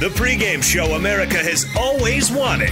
The 0.00 0.10
pregame 0.10 0.62
show 0.62 0.94
America 0.96 1.36
has 1.36 1.66
always 1.78 2.30
wanted. 2.30 2.70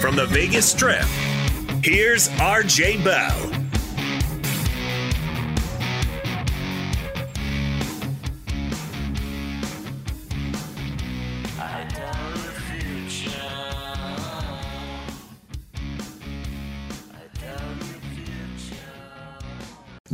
From 0.00 0.16
the 0.16 0.26
Vegas 0.26 0.70
Strip, 0.70 1.06
here's 1.82 2.28
RJ 2.28 3.04
Bell. 3.04 3.57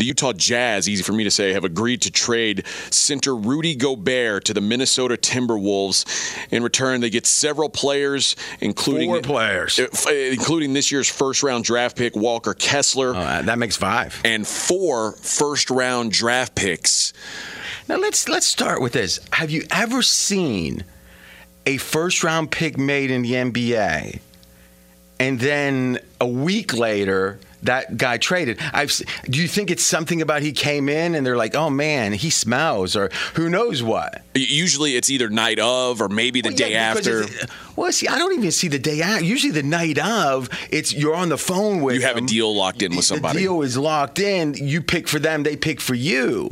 The 0.05 0.09
Utah 0.09 0.35
Jazz, 0.35 0.87
easy 0.87 1.03
for 1.03 1.15
me 1.15 1.25
to 1.25 1.31
say, 1.31 1.55
have 1.55 1.65
agreed 1.65 2.03
to 2.03 2.11
trade 2.11 2.67
center 2.91 3.35
Rudy 3.35 3.75
Gobert 3.75 4.45
to 4.45 4.53
the 4.53 4.61
Minnesota 4.61 5.17
Timberwolves. 5.17 6.05
In 6.51 6.63
return, 6.63 7.01
they 7.01 7.09
get 7.09 7.25
several 7.25 7.71
players, 7.71 8.37
including 8.61 9.09
four 9.09 9.23
players, 9.23 9.79
uh, 9.79 10.11
including 10.13 10.75
this 10.75 10.93
year's 10.93 11.09
first 11.09 11.43
round 11.43 11.65
draft 11.65 11.97
pick 11.97 12.15
Walker 12.15 12.53
Kessler. 12.53 13.15
Uh, 13.15 13.41
that 13.41 13.59
makes 13.59 13.79
five, 13.79 14.21
and 14.27 14.47
four 14.47 15.13
first 15.13 15.71
round 15.71 16.13
draft 16.13 16.55
picks. 16.55 17.15
Now 17.89 17.97
let's 17.97 18.29
let's 18.29 18.45
start 18.45 18.83
with 18.83 18.93
this. 18.93 19.21
Have 19.33 19.51
you 19.51 19.63
ever 19.71 20.03
seen 20.03 20.85
a 21.65 21.79
first 21.79 22.23
round 22.23 22.51
pick 22.51 22.77
made 22.77 23.11
in 23.11 23.23
the 23.23 23.33
NBA, 23.33 24.21
and 25.19 25.41
then 25.41 25.99
a 26.21 26.27
week 26.29 26.75
later? 26.75 27.39
That 27.65 27.97
guy 27.97 28.19
traded. 28.19 28.59
I've, 28.73 28.93
do 29.25 29.41
you 29.41 29.49
think 29.49 29.71
it's 29.71 29.85
something 29.85 30.23
about 30.23 30.43
he 30.43 30.53
came 30.53 30.89
in 30.89 31.15
and 31.15 31.27
they're 31.27 31.37
like, 31.37 31.55
oh 31.55 31.71
man, 31.71 32.13
he 32.13 32.31
smells, 32.31 32.97
or 32.97 33.11
who 33.35 33.49
knows 33.49 33.83
what? 33.83 34.23
Usually 34.35 34.97
it's 34.97 35.11
either 35.11 35.29
night 35.29 35.59
of 35.59 36.01
or 36.01 36.09
maybe 36.09 36.41
the 36.41 36.51
well, 36.51 36.57
day 36.57 36.73
yeah, 36.73 36.93
after. 36.93 37.25
Uh, 37.25 37.47
well, 37.77 37.93
see, 37.93 38.09
I 38.09 38.19
don't 38.19 38.33
even 38.35 38.51
see 38.51 38.69
the 38.69 38.79
day 38.79 39.03
after. 39.03 39.25
Usually 39.25 39.53
the 39.53 39.63
night 39.63 39.99
of, 39.99 40.49
it's 40.71 40.95
you're 40.95 41.15
on 41.15 41.29
the 41.29 41.39
phone 41.39 41.83
with. 41.83 41.97
You 41.97 42.03
have 42.03 42.17
them. 42.17 42.25
a 42.25 42.29
deal 42.29 42.55
locked 42.55 42.83
in 42.83 42.95
with 42.95 43.05
somebody. 43.05 43.39
The 43.39 43.45
deal 43.45 43.63
is 43.63 43.77
locked 43.77 44.19
in. 44.19 44.55
You 44.55 44.83
pick 44.83 45.09
for 45.09 45.19
them, 45.19 45.43
they 45.43 45.57
pick 45.57 45.81
for 45.81 45.95
you. 45.95 46.51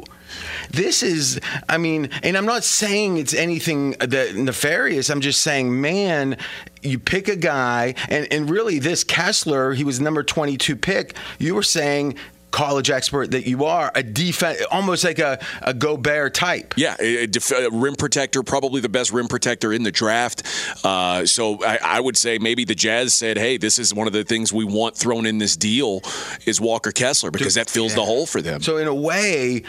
This 0.71 1.03
is, 1.03 1.41
I 1.69 1.79
mean, 1.79 2.11
and 2.23 2.37
I'm 2.37 2.47
not 2.47 2.65
saying 2.65 3.19
it's 3.19 3.35
anything 3.35 3.93
that 3.93 4.35
nefarious. 4.35 5.11
I'm 5.11 5.21
just 5.21 5.41
saying, 5.43 5.81
man, 5.81 6.37
you 6.83 6.99
pick 6.99 7.29
a 7.29 7.37
guy, 7.37 7.95
and, 8.09 8.31
and 8.33 8.49
really 8.49 8.79
this 8.79 9.05
Kessler, 9.05 9.73
he 9.73 9.85
was 9.85 10.01
number 10.01 10.23
22 10.23 10.77
pick. 10.77 11.17
You 11.39 11.55
were 11.55 11.63
saying 11.63 12.17
college 12.53 12.91
expert 12.91 13.33
that 13.33 13.49
you 13.49 13.65
are, 13.65 13.91
a 13.95 14.03
defense, 14.03 14.63
almost 14.71 15.03
like 15.03 15.19
a, 15.19 15.45
a 15.63 15.75
Gobert 15.75 16.35
type. 16.35 16.75
Yeah, 16.77 16.95
a, 17.01 17.27
def- 17.27 17.51
a 17.51 17.71
rim 17.71 17.97
protector, 17.97 18.45
probably 18.45 18.81
the 18.81 18.89
best 18.89 19.11
rim 19.11 19.27
protector 19.27 19.73
in 19.73 19.83
the 19.83 19.91
draft. 19.91 20.43
Uh, 20.85 21.27
so 21.27 21.65
I, 21.65 21.79
I, 21.83 22.01
would 22.01 22.17
say 22.17 22.39
maybe 22.39 22.65
the 22.65 22.75
Jazz 22.75 23.15
said, 23.15 23.37
"Hey, 23.37 23.57
this 23.57 23.79
is 23.79 23.93
one 23.93 24.07
of 24.07 24.13
the 24.13 24.23
things 24.23 24.53
we 24.53 24.65
want 24.65 24.97
thrown 24.97 25.27
in 25.27 25.39
this 25.39 25.57
deal 25.57 26.03
is 26.47 26.61
Walker 26.61 26.93
Kessler 26.93 27.31
because 27.31 27.55
that 27.55 27.69
fills 27.69 27.93
yeah. 27.93 27.97
the 27.97 28.05
hole 28.05 28.27
for 28.27 28.41
them." 28.41 28.61
So 28.61 28.77
in 28.77 28.87
a 28.87 28.95
way, 28.95 29.65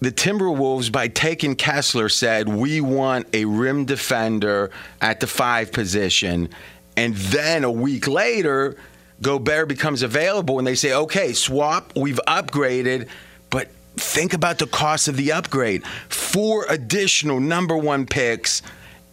the 0.00 0.12
Timberwolves, 0.12 0.92
by 0.92 1.08
taking 1.08 1.56
Kessler, 1.56 2.08
said, 2.08 2.48
We 2.48 2.80
want 2.80 3.28
a 3.34 3.44
rim 3.46 3.86
defender 3.86 4.70
at 5.00 5.20
the 5.20 5.26
five 5.26 5.72
position. 5.72 6.50
And 6.96 7.14
then 7.14 7.64
a 7.64 7.70
week 7.70 8.06
later, 8.06 8.76
Gobert 9.22 9.68
becomes 9.68 10.02
available 10.02 10.58
and 10.58 10.66
they 10.66 10.74
say, 10.74 10.92
okay, 10.92 11.32
swap, 11.32 11.92
we've 11.96 12.20
upgraded, 12.26 13.08
but 13.50 13.70
think 13.96 14.34
about 14.34 14.58
the 14.58 14.66
cost 14.66 15.08
of 15.08 15.16
the 15.16 15.32
upgrade. 15.32 15.86
Four 16.08 16.66
additional 16.68 17.40
number 17.40 17.76
one 17.76 18.06
picks 18.06 18.62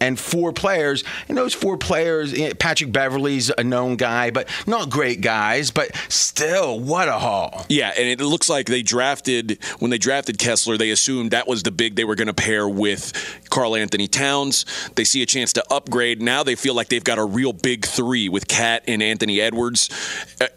and 0.00 0.18
four 0.18 0.52
players. 0.52 1.04
And 1.28 1.36
those 1.38 1.54
four 1.54 1.76
players, 1.78 2.34
eh, 2.34 2.52
Patrick 2.58 2.92
Beverley's 2.92 3.50
a 3.56 3.64
known 3.64 3.96
guy, 3.96 4.30
but 4.30 4.48
not 4.66 4.90
great 4.90 5.20
guys, 5.20 5.70
but 5.70 5.90
still, 6.08 6.78
what 6.80 7.08
a 7.08 7.12
haul. 7.18 7.64
Yeah, 7.68 7.92
and 7.96 8.08
it 8.08 8.20
looks 8.24 8.48
like 8.48 8.66
they 8.66 8.82
drafted 8.82 9.58
when 9.78 9.90
they 9.90 9.98
drafted 9.98 10.38
Kessler, 10.38 10.76
they 10.76 10.90
assumed 10.90 11.30
that 11.30 11.46
was 11.48 11.62
the 11.62 11.70
big 11.70 11.96
they 11.96 12.04
were 12.04 12.14
going 12.16 12.26
to 12.28 12.34
pair 12.34 12.68
with 12.68 13.12
Karl-Anthony 13.50 14.08
Towns. 14.08 14.64
They 14.94 15.04
see 15.04 15.22
a 15.22 15.26
chance 15.26 15.52
to 15.54 15.64
upgrade. 15.72 16.20
Now 16.20 16.42
they 16.42 16.54
feel 16.54 16.74
like 16.74 16.88
they've 16.88 17.02
got 17.04 17.18
a 17.18 17.24
real 17.24 17.52
big 17.52 17.84
three 17.86 18.28
with 18.28 18.48
KAT 18.48 18.84
and 18.88 19.02
Anthony 19.02 19.40
Edwards, 19.40 19.88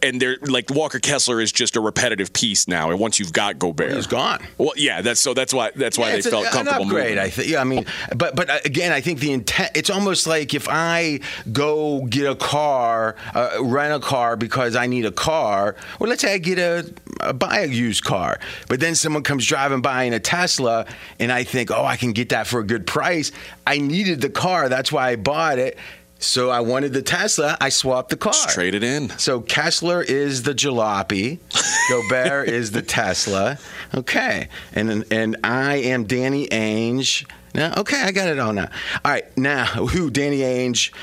and 0.02 0.22
they're 0.22 0.38
like 0.42 0.70
Walker 0.70 1.00
Kessler 1.00 1.40
is 1.42 1.52
just 1.52 1.76
a 1.76 1.82
repetitive 1.82 2.34
piece 2.34 2.68
now. 2.68 2.90
And 2.92 3.00
once 3.00 3.20
you've 3.20 3.34
got 3.34 3.60
Gobert, 3.60 3.94
He's 3.94 4.08
gone. 4.08 4.46
Well, 4.58 4.74
yeah, 4.76 5.02
that's 5.02 5.20
so 5.22 5.34
that's 5.34 5.54
why 5.54 5.72
that's 5.76 5.98
why 5.98 6.08
Yeah, 6.10 6.14
they 6.22 6.28
a- 6.28 6.32
felt 6.32 6.46
an 6.48 6.52
comfortable. 6.52 6.84
upgrade, 6.86 7.10
moving. 7.16 7.20
I 7.20 7.30
think. 7.30 7.50
Yeah, 7.50 7.62
I 7.62 7.64
mean, 7.64 7.86
but 8.16 8.36
but 8.36 8.50
uh, 8.50 8.60
again, 8.66 8.92
I 8.92 9.02
think 9.02 9.20
the 9.20 9.27
intent. 9.32 9.72
It's 9.76 9.90
almost 9.90 10.28
like 10.28 10.54
if 10.54 10.68
I 10.70 11.20
go 11.52 12.02
get 12.06 12.30
a 12.30 12.36
car, 12.36 13.16
uh, 13.34 13.58
rent 13.62 13.94
a 13.94 14.06
car 14.06 14.36
because 14.36 14.76
I 14.76 14.88
need 14.88 15.06
a 15.06 15.12
car, 15.12 15.76
or 16.00 16.08
let's 16.08 16.22
say 16.22 16.34
I 16.34 16.38
get 16.38 16.60
a, 16.60 16.94
a 17.22 17.34
buy 17.34 17.60
a 17.60 17.68
used 17.68 18.04
car, 18.04 18.40
but 18.68 18.80
then 18.80 18.96
someone 18.96 19.24
comes 19.24 19.46
driving 19.46 19.82
by 19.82 20.04
in 20.04 20.14
a 20.14 20.20
Tesla, 20.20 20.86
and 21.20 21.32
I 21.32 21.44
think, 21.44 21.72
oh, 21.72 21.86
I 21.86 21.98
can 21.98 22.14
get 22.14 22.30
that 22.30 22.48
for 22.48 22.60
a 22.60 22.66
good 22.66 22.88
price. 22.88 23.32
I 23.66 23.78
needed 23.80 24.22
the 24.22 24.30
car, 24.30 24.70
that's 24.70 24.92
why 24.92 25.10
I 25.10 25.16
bought 25.16 25.60
it. 25.60 25.78
So 26.20 26.50
I 26.50 26.62
wanted 26.62 26.94
the 26.94 27.02
Tesla. 27.02 27.58
I 27.62 27.70
swapped 27.70 28.10
the 28.10 28.18
car. 28.18 28.34
Just 28.34 28.50
trade 28.50 28.74
it 28.74 28.84
in. 28.84 29.10
So 29.20 29.42
Kessler 29.42 30.02
is 30.02 30.44
the 30.44 30.54
jalopy, 30.54 31.40
Gobert 31.90 32.50
is 32.50 32.72
the 32.72 32.82
Tesla. 32.82 33.60
Okay, 33.94 34.50
and 34.74 35.06
and 35.12 35.38
I 35.44 35.76
am 35.76 36.06
Danny 36.06 36.48
Ainge. 36.48 37.26
Now, 37.58 37.74
okay, 37.78 38.04
I 38.04 38.12
got 38.12 38.28
it 38.28 38.38
all 38.38 38.54
now. 38.54 38.70
All 39.04 39.12
right, 39.12 39.36
now 39.36 39.66
who 39.88 40.12
Danny 40.12 40.40
Ainge, 40.40 40.94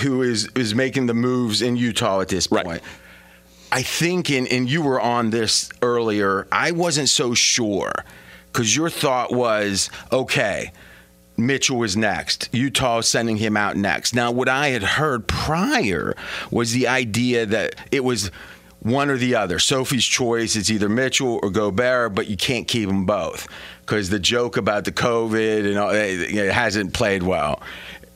who 0.00 0.22
is 0.22 0.48
is 0.54 0.74
making 0.74 1.06
the 1.06 1.14
moves 1.14 1.60
in 1.60 1.76
Utah 1.76 2.20
at 2.20 2.28
this 2.28 2.46
point. 2.46 2.80
I 3.70 3.82
think, 3.82 4.30
and, 4.30 4.48
and 4.48 4.70
you 4.70 4.80
were 4.80 4.98
on 4.98 5.28
this 5.28 5.68
earlier, 5.82 6.46
I 6.50 6.70
wasn't 6.70 7.10
so 7.10 7.34
sure 7.34 7.92
because 8.50 8.74
your 8.74 8.88
thought 8.88 9.30
was, 9.30 9.90
okay, 10.10 10.72
Mitchell 11.36 11.76
was 11.76 11.94
next. 11.94 12.48
Utah 12.50 13.02
sending 13.02 13.36
him 13.36 13.58
out 13.58 13.76
next. 13.76 14.14
Now, 14.14 14.30
what 14.30 14.48
I 14.48 14.68
had 14.68 14.82
heard 14.82 15.28
prior 15.28 16.14
was 16.50 16.72
the 16.72 16.88
idea 16.88 17.44
that 17.44 17.74
it 17.92 18.04
was 18.04 18.30
one 18.80 19.10
or 19.10 19.18
the 19.18 19.34
other. 19.34 19.58
Sophie's 19.58 20.06
choice 20.06 20.56
is 20.56 20.72
either 20.72 20.88
Mitchell 20.88 21.38
or 21.42 21.50
Gobert, 21.50 22.14
but 22.14 22.28
you 22.28 22.38
can't 22.38 22.66
keep 22.66 22.88
them 22.88 23.04
both 23.04 23.46
because 23.88 24.10
the 24.10 24.18
joke 24.18 24.58
about 24.58 24.84
the 24.84 24.92
COVID 24.92 25.66
and 25.66 25.78
all, 25.78 25.90
it 25.90 26.34
it 26.34 26.52
hasn't 26.52 26.92
played 26.92 27.22
well. 27.22 27.62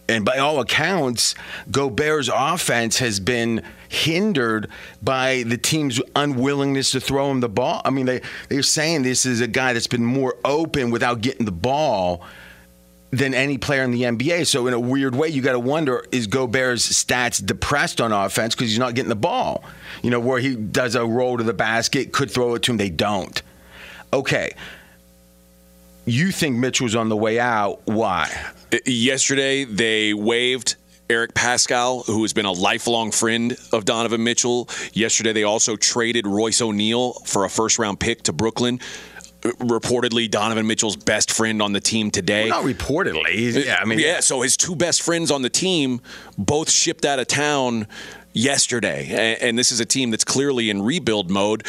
And 0.08 0.24
by 0.24 0.38
all 0.38 0.60
accounts, 0.60 1.34
Gobert's 1.70 2.28
offense 2.32 2.98
has 2.98 3.18
been 3.20 3.62
hindered 3.88 4.68
by 5.00 5.44
the 5.44 5.56
team's 5.56 6.00
unwillingness 6.14 6.90
to 6.90 7.00
throw 7.00 7.30
him 7.30 7.40
the 7.40 7.48
ball. 7.48 7.80
I 7.84 7.90
mean, 7.90 8.04
they, 8.04 8.20
they're 8.48 8.62
saying 8.62 9.02
this 9.02 9.24
is 9.24 9.40
a 9.40 9.46
guy 9.46 9.72
that's 9.72 9.86
been 9.86 10.04
more 10.04 10.36
open 10.44 10.90
without 10.90 11.22
getting 11.22 11.46
the 11.46 11.52
ball 11.52 12.22
than 13.10 13.32
any 13.32 13.56
player 13.56 13.82
in 13.82 13.92
the 13.92 14.02
NBA. 14.02 14.46
So 14.46 14.66
in 14.66 14.74
a 14.74 14.80
weird 14.80 15.14
way, 15.14 15.28
you 15.28 15.40
got 15.40 15.52
to 15.52 15.60
wonder: 15.60 16.04
is 16.12 16.26
Gobert's 16.26 16.86
stats 16.92 17.44
depressed 17.44 17.98
on 17.98 18.12
offense 18.12 18.54
because 18.54 18.68
he's 18.68 18.78
not 18.78 18.94
getting 18.94 19.08
the 19.08 19.16
ball? 19.16 19.64
You 20.02 20.10
know, 20.10 20.20
where 20.20 20.40
he 20.40 20.54
does 20.54 20.94
a 20.94 21.06
roll 21.06 21.38
to 21.38 21.44
the 21.44 21.54
basket, 21.54 22.12
could 22.12 22.30
throw 22.30 22.56
it 22.56 22.62
to 22.64 22.72
him, 22.72 22.76
they 22.76 22.90
don't. 22.90 23.40
Okay, 24.12 24.50
you 26.04 26.30
think 26.32 26.56
Mitchell's 26.56 26.94
on 26.94 27.08
the 27.08 27.16
way 27.16 27.38
out? 27.38 27.80
Why? 27.84 28.28
Yesterday, 28.86 29.64
they 29.64 30.14
waived 30.14 30.76
Eric 31.10 31.34
Paschall, 31.34 32.06
who 32.06 32.22
has 32.22 32.32
been 32.32 32.46
a 32.46 32.52
lifelong 32.52 33.10
friend 33.10 33.56
of 33.72 33.84
Donovan 33.84 34.24
Mitchell. 34.24 34.68
Yesterday, 34.92 35.32
they 35.32 35.42
also 35.42 35.76
traded 35.76 36.26
Royce 36.26 36.60
O'Neale 36.62 37.12
for 37.26 37.44
a 37.44 37.50
first 37.50 37.78
round 37.78 38.00
pick 38.00 38.22
to 38.24 38.32
Brooklyn. 38.32 38.80
Uh, 39.44 39.50
Reportedly, 39.58 40.30
Donovan 40.30 40.66
Mitchell's 40.66 40.96
best 40.96 41.30
friend 41.30 41.60
on 41.60 41.72
the 41.72 41.80
team 41.80 42.10
today. 42.10 42.48
Well, 42.48 42.62
not 42.62 42.74
reportedly. 42.74 43.64
Yeah, 43.64 43.78
I 43.80 43.84
mean, 43.84 43.98
yeah. 43.98 44.20
So 44.20 44.40
his 44.40 44.56
two 44.56 44.74
best 44.74 45.02
friends 45.02 45.30
on 45.30 45.42
the 45.42 45.50
team 45.50 46.00
both 46.38 46.70
shipped 46.70 47.04
out 47.04 47.18
of 47.18 47.26
town 47.26 47.86
yesterday, 48.32 49.06
and, 49.10 49.42
and 49.42 49.58
this 49.58 49.72
is 49.72 49.80
a 49.80 49.84
team 49.84 50.10
that's 50.10 50.24
clearly 50.24 50.70
in 50.70 50.82
rebuild 50.82 51.30
mode. 51.30 51.66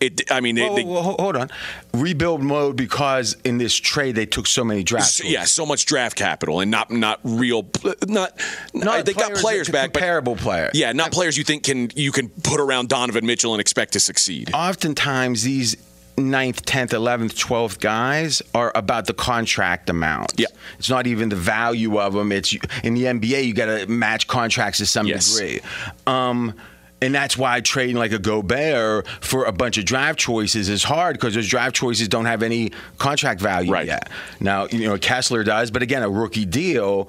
It, 0.00 0.30
I 0.30 0.40
mean, 0.40 0.54
they, 0.54 0.66
Whoa, 0.68 0.76
they- 0.76 0.84
whoa, 0.84 1.02
whoa, 1.02 1.16
hold 1.18 1.36
on. 1.36 1.50
Rebuild 1.94 2.42
mode 2.42 2.76
because 2.76 3.36
in 3.44 3.58
this 3.58 3.74
trade 3.74 4.14
they 4.14 4.26
took 4.26 4.46
so 4.46 4.64
many 4.64 4.82
drafts. 4.82 5.14
So- 5.16 5.24
yeah, 5.26 5.44
so 5.44 5.66
much 5.66 5.86
draft 5.86 6.16
capital 6.16 6.60
and 6.60 6.70
not 6.70 6.90
not 6.90 7.20
real, 7.24 7.68
not. 8.08 8.38
Not 8.74 9.04
they 9.04 9.12
got 9.12 9.26
players 9.26 9.40
players 9.42 9.66
that- 9.68 9.72
back, 9.72 9.92
but 9.92 10.00
comparable 10.00 10.36
players. 10.36 10.72
Yeah, 10.74 10.92
not 10.92 11.12
players 11.12 11.36
you 11.36 11.44
think 11.44 11.62
can 11.64 11.90
you 11.94 12.12
can 12.12 12.28
put 12.28 12.60
around 12.60 12.88
Donovan 12.88 13.26
Mitchell 13.26 13.52
and 13.54 13.60
expect 13.60 13.92
to 13.94 14.00
succeed. 14.00 14.50
Oftentimes 14.54 15.42
these 15.42 15.76
ninth, 16.18 16.64
tenth, 16.64 16.92
eleventh, 16.92 17.36
twelfth 17.38 17.80
guys 17.80 18.42
are 18.54 18.72
about 18.74 19.06
the 19.06 19.14
contract 19.14 19.88
amount. 19.90 20.32
Yeah, 20.36 20.46
it's 20.78 20.90
not 20.90 21.06
even 21.06 21.28
the 21.28 21.36
value 21.36 21.98
of 21.98 22.12
them. 22.12 22.32
It's 22.32 22.54
in 22.82 22.94
the 22.94 23.04
NBA 23.04 23.44
you 23.46 23.54
got 23.54 23.66
to 23.66 23.86
match 23.86 24.26
contracts 24.28 24.78
to 24.78 24.86
some 24.86 25.06
Yes. 25.06 25.34
degree. 25.34 25.60
Um, 26.06 26.54
and 27.00 27.12
that's 27.12 27.36
why 27.36 27.60
trading 27.60 27.96
like 27.96 28.12
a 28.12 28.18
Gobert 28.18 29.08
for 29.20 29.44
a 29.46 29.52
bunch 29.52 29.76
of 29.76 29.84
draft 29.84 30.18
choices 30.20 30.68
is 30.68 30.84
hard 30.84 31.14
because 31.16 31.34
those 31.34 31.48
draft 31.48 31.74
choices 31.74 32.06
don't 32.06 32.26
have 32.26 32.44
any 32.44 32.70
contract 32.98 33.40
value 33.40 33.76
yet. 33.82 34.08
Now, 34.38 34.66
you 34.70 34.86
know, 34.88 34.96
Kessler 34.98 35.42
does, 35.42 35.72
but 35.72 35.82
again, 35.82 36.02
a 36.04 36.08
rookie 36.08 36.44
deal. 36.44 37.08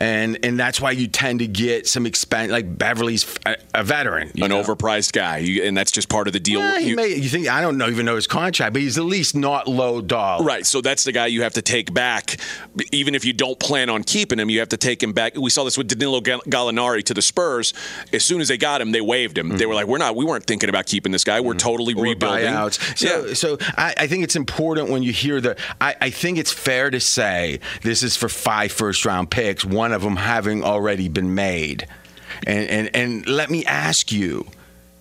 And 0.00 0.38
and 0.44 0.58
that's 0.58 0.80
why 0.80 0.92
you 0.92 1.08
tend 1.08 1.40
to 1.40 1.46
get 1.46 1.86
some 1.86 2.06
expense 2.06 2.50
like 2.50 2.78
Beverley's 2.78 3.36
a, 3.44 3.56
a 3.74 3.84
veteran. 3.84 4.30
you 4.34 4.44
An 4.44 4.50
know? 4.50 4.62
overpriced 4.62 5.12
guy, 5.12 5.38
you, 5.38 5.62
and 5.64 5.76
that's 5.76 5.90
just 5.90 6.08
part 6.08 6.26
of 6.26 6.32
the 6.32 6.40
deal. 6.40 6.60
Yeah, 6.60 6.78
You- 6.78 6.96
may, 6.96 7.08
you 7.08 7.28
think 7.28 7.48
I 7.48 7.60
don't 7.60 7.76
know 7.76 7.86
even 7.88 8.06
know 8.06 8.16
his 8.16 8.26
contract, 8.26 8.72
but 8.72 8.80
he's 8.80 8.96
at 8.96 9.04
least 9.04 9.36
not 9.36 9.68
low 9.68 10.00
dollar. 10.00 10.42
Right, 10.42 10.64
so 10.64 10.80
that's 10.80 11.04
the 11.04 11.12
guy 11.12 11.26
you 11.26 11.42
have 11.42 11.52
to 11.54 11.62
take 11.62 11.92
back, 11.92 12.36
even 12.92 13.14
if 13.14 13.24
you 13.26 13.32
don't 13.34 13.58
plan 13.60 13.90
on 13.90 14.02
keeping 14.02 14.38
him. 14.38 14.48
You 14.48 14.60
have 14.60 14.70
to 14.70 14.78
take 14.78 15.02
him 15.02 15.12
back. 15.12 15.36
We 15.36 15.50
saw 15.50 15.64
this 15.64 15.76
with 15.76 15.88
Danilo 15.88 16.20
Gall- 16.22 16.40
Gallinari 16.48 17.02
to 17.04 17.12
the 17.14 17.22
Spurs. 17.22 17.74
As 18.12 18.24
soon 18.24 18.40
as 18.40 18.48
they 18.48 18.56
got 18.56 18.80
him, 18.80 18.92
they 18.92 19.00
waived 19.02 19.36
him. 19.36 19.50
They 19.58 19.66
were 19.66 19.74
like, 19.74 19.86
"We're 19.86 19.98
not. 19.98 20.16
We 20.16 20.24
weren't 20.24 20.46
thinking 20.46 20.70
about 20.70 20.86
keeping 20.86 21.12
this 21.12 21.24
guy. 21.24 21.40
We're 21.40 21.54
totally 21.54 21.92
Mm-hmm. 21.92 22.00
Or 22.00 22.04
rebuilding." 22.04 22.46
buyouts. 22.46 22.96
So, 22.98 23.34
so 23.34 23.58
I, 23.76 23.94
I 23.98 24.06
think 24.06 24.24
it's 24.24 24.36
important 24.36 24.88
when 24.88 25.02
you 25.02 25.12
hear 25.12 25.42
the. 25.42 25.56
I, 25.80 25.94
I 26.00 26.10
think 26.10 26.38
it's 26.38 26.52
fair 26.52 26.90
to 26.90 27.00
say 27.00 27.60
this 27.82 28.02
is 28.02 28.16
for 28.16 28.28
five 28.30 28.72
first 28.72 29.04
round 29.04 29.30
picks, 29.30 29.62
one 29.64 29.89
of 29.92 30.02
them 30.02 30.16
having 30.16 30.62
already 30.62 31.08
been 31.08 31.34
made. 31.34 31.86
And 32.46 32.68
and 32.68 32.90
and 32.94 33.26
let 33.26 33.50
me 33.50 33.64
ask 33.64 34.12
you. 34.12 34.46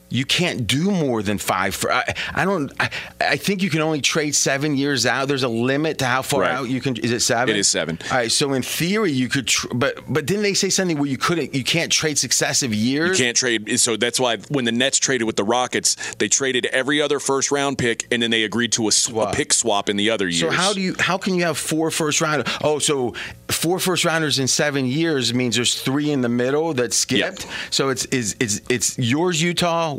You 0.09 0.25
can't 0.25 0.65
do 0.67 0.89
more 0.91 1.21
than 1.21 1.37
five. 1.37 1.75
For 1.75 1.91
I, 1.91 2.15
I 2.33 2.45
don't. 2.45 2.71
I, 2.79 2.89
I 3.21 3.37
think 3.37 3.61
you 3.61 3.69
can 3.69 3.81
only 3.81 4.01
trade 4.01 4.35
seven 4.35 4.75
years 4.75 5.05
out. 5.05 5.27
There's 5.27 5.43
a 5.43 5.47
limit 5.49 5.99
to 5.99 6.05
how 6.05 6.21
far 6.21 6.41
Right. 6.41 6.51
out 6.51 6.69
you 6.69 6.81
can. 6.81 6.95
Is 6.97 7.11
it 7.11 7.19
seven? 7.21 7.55
It 7.55 7.59
is 7.59 7.67
seven. 7.67 7.99
All 8.11 8.17
right. 8.17 8.31
So 8.31 8.53
in 8.53 8.61
theory, 8.63 9.11
you 9.11 9.29
could. 9.29 9.47
Tr- 9.47 9.67
but 9.73 9.99
but 10.07 10.25
didn't 10.25 10.43
they 10.43 10.53
say 10.53 10.69
something 10.69 10.97
where 10.97 11.09
you 11.09 11.17
couldn't? 11.17 11.53
You 11.53 11.63
can't 11.63 11.91
trade 11.91 12.17
successive 12.17 12.73
years. 12.73 13.19
You 13.19 13.25
can't 13.25 13.37
trade. 13.37 13.79
So 13.79 13.97
that's 13.97 14.19
why 14.19 14.37
when 14.49 14.65
the 14.65 14.71
Nets 14.71 14.97
traded 14.97 15.27
with 15.27 15.35
the 15.35 15.43
Rockets, 15.43 15.95
they 16.15 16.27
traded 16.27 16.65
every 16.67 17.01
other 17.01 17.19
first 17.19 17.51
round 17.51 17.77
pick, 17.77 18.07
and 18.11 18.21
then 18.21 18.31
they 18.31 18.43
agreed 18.43 18.71
to 18.73 18.87
a, 18.87 18.91
sw- 18.91 19.09
a 19.11 19.31
pick 19.33 19.53
swap 19.53 19.89
in 19.89 19.97
the 19.97 20.09
other 20.09 20.27
years. 20.27 20.39
So 20.39 20.49
how 20.49 20.73
do 20.73 20.81
you 20.81 20.95
how 20.99 21.17
can 21.17 21.35
you 21.35 21.43
have 21.43 21.57
four 21.57 21.91
first 21.91 22.21
rounders? 22.21 22.51
Oh, 22.63 22.79
so 22.79 23.13
four 23.49 23.77
first 23.79 24.05
rounders 24.05 24.39
in 24.39 24.47
seven 24.47 24.85
years 24.85 25.33
means 25.33 25.55
there's 25.55 25.79
three 25.81 26.11
in 26.11 26.21
the 26.21 26.29
middle 26.29 26.73
that 26.75 26.93
skipped. 26.93 27.45
So 27.69 27.89
it's 27.89 28.05
is 28.05 28.35
it's 28.39 28.61
it's 28.69 28.97
yours, 28.97 29.41
Utah. 29.41 29.98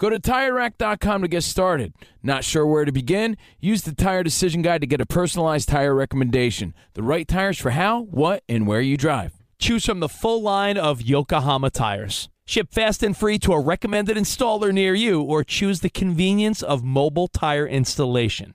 Go 0.00 0.08
to 0.08 0.18
TireRack.com 0.18 1.20
to 1.20 1.28
get 1.28 1.42
started. 1.42 1.92
Not 2.22 2.42
sure 2.42 2.66
where 2.66 2.86
to 2.86 2.90
begin? 2.90 3.36
Use 3.60 3.82
the 3.82 3.94
Tire 3.94 4.22
Decision 4.22 4.62
Guide 4.62 4.80
to 4.80 4.86
get 4.86 5.02
a 5.02 5.04
personalized 5.04 5.68
tire 5.68 5.94
recommendation. 5.94 6.72
The 6.94 7.02
right 7.02 7.28
tires 7.28 7.58
for 7.58 7.72
how, 7.72 8.04
what, 8.04 8.42
and 8.48 8.66
where 8.66 8.80
you 8.80 8.96
drive. 8.96 9.34
Choose 9.58 9.84
from 9.84 10.00
the 10.00 10.08
full 10.08 10.40
line 10.40 10.78
of 10.78 11.02
Yokohama 11.02 11.68
tires. 11.68 12.30
Ship 12.46 12.72
fast 12.72 13.02
and 13.02 13.14
free 13.14 13.38
to 13.40 13.52
a 13.52 13.60
recommended 13.60 14.16
installer 14.16 14.72
near 14.72 14.94
you, 14.94 15.20
or 15.20 15.44
choose 15.44 15.80
the 15.80 15.90
convenience 15.90 16.62
of 16.62 16.82
mobile 16.82 17.28
tire 17.28 17.66
installation. 17.66 18.54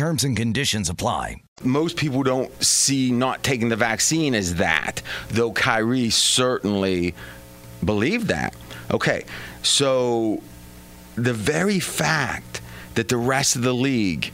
Terms 0.00 0.24
and 0.24 0.34
conditions 0.34 0.88
apply. 0.88 1.42
Most 1.62 1.98
people 1.98 2.22
don't 2.22 2.50
see 2.64 3.12
not 3.12 3.42
taking 3.42 3.68
the 3.68 3.76
vaccine 3.76 4.34
as 4.34 4.54
that, 4.54 5.02
though 5.28 5.52
Kyrie 5.52 6.08
certainly 6.08 7.14
believed 7.84 8.28
that. 8.28 8.54
Okay, 8.90 9.26
so 9.62 10.42
the 11.16 11.34
very 11.34 11.80
fact 11.80 12.62
that 12.94 13.08
the 13.08 13.18
rest 13.18 13.56
of 13.56 13.62
the 13.62 13.74
league 13.74 14.32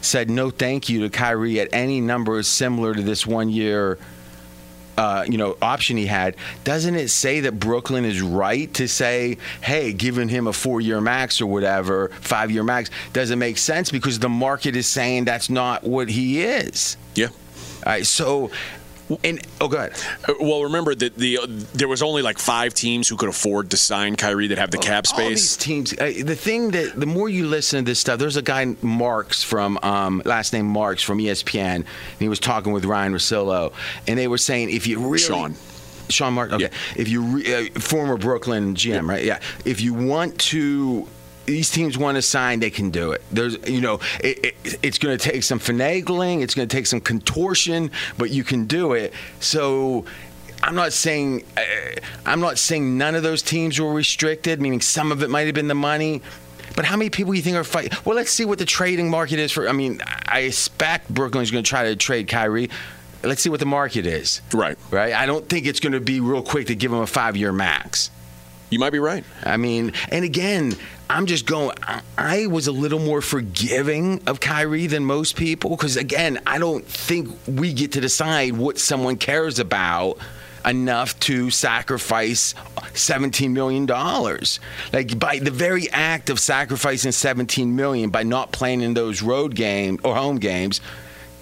said 0.00 0.30
no 0.30 0.48
thank 0.48 0.88
you 0.88 1.02
to 1.02 1.10
Kyrie 1.10 1.60
at 1.60 1.68
any 1.70 2.00
number 2.00 2.42
similar 2.42 2.94
to 2.94 3.02
this 3.02 3.26
one 3.26 3.50
year 3.50 3.98
uh, 4.96 5.24
you 5.28 5.38
know 5.38 5.56
option 5.62 5.96
he 5.96 6.06
had 6.06 6.36
doesn't 6.64 6.94
it 6.94 7.08
say 7.08 7.40
that 7.40 7.58
brooklyn 7.58 8.04
is 8.04 8.20
right 8.22 8.72
to 8.74 8.86
say 8.86 9.36
hey 9.62 9.92
giving 9.92 10.28
him 10.28 10.46
a 10.46 10.52
four 10.52 10.80
year 10.80 11.00
max 11.00 11.40
or 11.40 11.46
whatever 11.46 12.08
five 12.20 12.50
year 12.50 12.62
max 12.62 12.90
doesn't 13.12 13.38
make 13.38 13.58
sense 13.58 13.90
because 13.90 14.18
the 14.18 14.28
market 14.28 14.76
is 14.76 14.86
saying 14.86 15.24
that's 15.24 15.50
not 15.50 15.84
what 15.84 16.08
he 16.08 16.42
is? 16.42 16.96
Yeah. 17.14 17.28
All 17.28 17.32
right 17.86 18.06
so 18.06 18.50
and 19.22 19.46
oh, 19.60 19.68
go 19.68 19.76
ahead. 19.76 19.92
Uh, 20.28 20.34
well, 20.40 20.62
remember 20.62 20.94
that 20.94 21.16
the 21.16 21.38
uh, 21.38 21.46
there 21.74 21.88
was 21.88 22.02
only 22.02 22.22
like 22.22 22.38
five 22.38 22.74
teams 22.74 23.08
who 23.08 23.16
could 23.16 23.28
afford 23.28 23.70
to 23.70 23.76
sign 23.76 24.16
Kyrie 24.16 24.46
that 24.48 24.58
have 24.58 24.70
the 24.70 24.78
cap 24.78 25.06
space. 25.06 25.20
All 25.22 25.28
these 25.28 25.56
teams. 25.56 25.92
Uh, 25.92 26.12
the 26.24 26.36
thing 26.36 26.70
that 26.70 26.98
the 26.98 27.06
more 27.06 27.28
you 27.28 27.46
listen 27.46 27.84
to 27.84 27.90
this 27.90 27.98
stuff, 27.98 28.18
there's 28.18 28.36
a 28.36 28.42
guy 28.42 28.74
Marks 28.82 29.42
from 29.42 29.78
um, 29.82 30.22
last 30.24 30.52
name 30.52 30.66
Marks 30.66 31.02
from 31.02 31.18
ESPN, 31.18 31.76
and 31.76 31.86
he 32.18 32.28
was 32.28 32.40
talking 32.40 32.72
with 32.72 32.84
Ryan 32.84 33.12
Russillo, 33.14 33.72
and 34.08 34.18
they 34.18 34.28
were 34.28 34.38
saying 34.38 34.70
if 34.70 34.86
you 34.86 34.98
really 35.00 35.18
Sean. 35.18 35.54
Sean 36.10 36.34
Mark. 36.34 36.52
Okay. 36.52 36.64
Yeah. 36.64 36.68
If 36.96 37.08
you 37.08 37.22
re, 37.22 37.68
uh, 37.74 37.80
former 37.80 38.16
Brooklyn 38.18 38.74
GM, 38.74 38.88
Yeah. 38.88 39.00
right? 39.04 39.24
Yeah. 39.24 39.40
If 39.64 39.80
you 39.80 39.94
want 39.94 40.38
to. 40.50 41.06
These 41.46 41.70
teams 41.70 41.98
want 41.98 42.16
to 42.16 42.22
sign; 42.22 42.60
they 42.60 42.70
can 42.70 42.90
do 42.90 43.12
it. 43.12 43.22
There's, 43.30 43.56
you 43.68 43.80
know, 43.80 44.00
it, 44.20 44.44
it, 44.44 44.78
it's 44.82 44.98
going 44.98 45.16
to 45.16 45.30
take 45.30 45.42
some 45.42 45.58
finagling, 45.58 46.42
it's 46.42 46.54
going 46.54 46.68
to 46.68 46.76
take 46.76 46.86
some 46.86 47.00
contortion, 47.00 47.90
but 48.16 48.30
you 48.30 48.44
can 48.44 48.64
do 48.64 48.92
it. 48.92 49.12
So, 49.40 50.06
I'm 50.62 50.74
not 50.74 50.92
saying, 50.92 51.44
uh, 51.56 51.62
I'm 52.24 52.40
not 52.40 52.58
saying 52.58 52.96
none 52.96 53.14
of 53.14 53.22
those 53.22 53.42
teams 53.42 53.78
were 53.78 53.92
restricted. 53.92 54.60
Meaning, 54.60 54.80
some 54.80 55.12
of 55.12 55.22
it 55.22 55.30
might 55.30 55.46
have 55.46 55.54
been 55.54 55.68
the 55.68 55.74
money. 55.74 56.22
But 56.76 56.84
how 56.84 56.96
many 56.96 57.10
people 57.10 57.34
you 57.34 57.42
think 57.42 57.56
are 57.56 57.62
fighting? 57.62 57.96
Well, 58.04 58.16
let's 58.16 58.30
see 58.30 58.44
what 58.44 58.58
the 58.58 58.64
trading 58.64 59.08
market 59.08 59.38
is 59.38 59.52
for. 59.52 59.68
I 59.68 59.72
mean, 59.72 60.00
I 60.26 60.40
expect 60.40 61.12
Brooklyn's 61.12 61.50
going 61.50 61.62
to 61.62 61.68
try 61.68 61.84
to 61.84 61.94
trade 61.94 62.26
Kyrie. 62.26 62.68
Let's 63.22 63.42
see 63.42 63.48
what 63.48 63.60
the 63.60 63.66
market 63.66 64.06
is. 64.06 64.40
Right. 64.52 64.76
Right. 64.90 65.12
I 65.12 65.26
don't 65.26 65.48
think 65.48 65.66
it's 65.66 65.80
going 65.80 65.92
to 65.92 66.00
be 66.00 66.20
real 66.20 66.42
quick 66.42 66.66
to 66.66 66.74
give 66.74 66.92
him 66.92 66.98
a 66.98 67.06
five-year 67.06 67.52
max. 67.52 68.10
You 68.70 68.78
might 68.80 68.90
be 68.90 68.98
right. 68.98 69.24
I 69.44 69.56
mean, 69.56 69.92
and 70.08 70.24
again, 70.24 70.74
I'm 71.10 71.26
just 71.26 71.46
going. 71.46 71.76
I- 71.82 72.00
I 72.16 72.46
was 72.46 72.66
a 72.66 72.72
little 72.72 72.98
more 72.98 73.20
forgiving 73.20 74.20
of 74.26 74.40
Kyrie 74.40 74.86
than 74.86 75.04
most 75.04 75.36
people 75.36 75.70
because, 75.70 75.96
again, 75.96 76.40
I 76.46 76.58
don't 76.58 76.86
think 76.86 77.28
we 77.46 77.72
get 77.72 77.92
to 77.92 78.00
decide 78.00 78.56
what 78.56 78.78
someone 78.78 79.16
cares 79.16 79.58
about 79.58 80.18
enough 80.64 81.18
to 81.20 81.50
sacrifice 81.50 82.54
17 82.94 83.52
million 83.52 83.84
dollars. 83.84 84.60
Like 84.94 85.18
by 85.18 85.38
the 85.38 85.50
very 85.50 85.90
act 85.90 86.30
of 86.30 86.40
sacrificing 86.40 87.12
17 87.12 87.76
million 87.76 88.08
by 88.08 88.22
not 88.22 88.50
playing 88.52 88.80
in 88.80 88.94
those 88.94 89.20
road 89.20 89.54
games 89.54 90.00
or 90.04 90.14
home 90.16 90.36
games. 90.38 90.80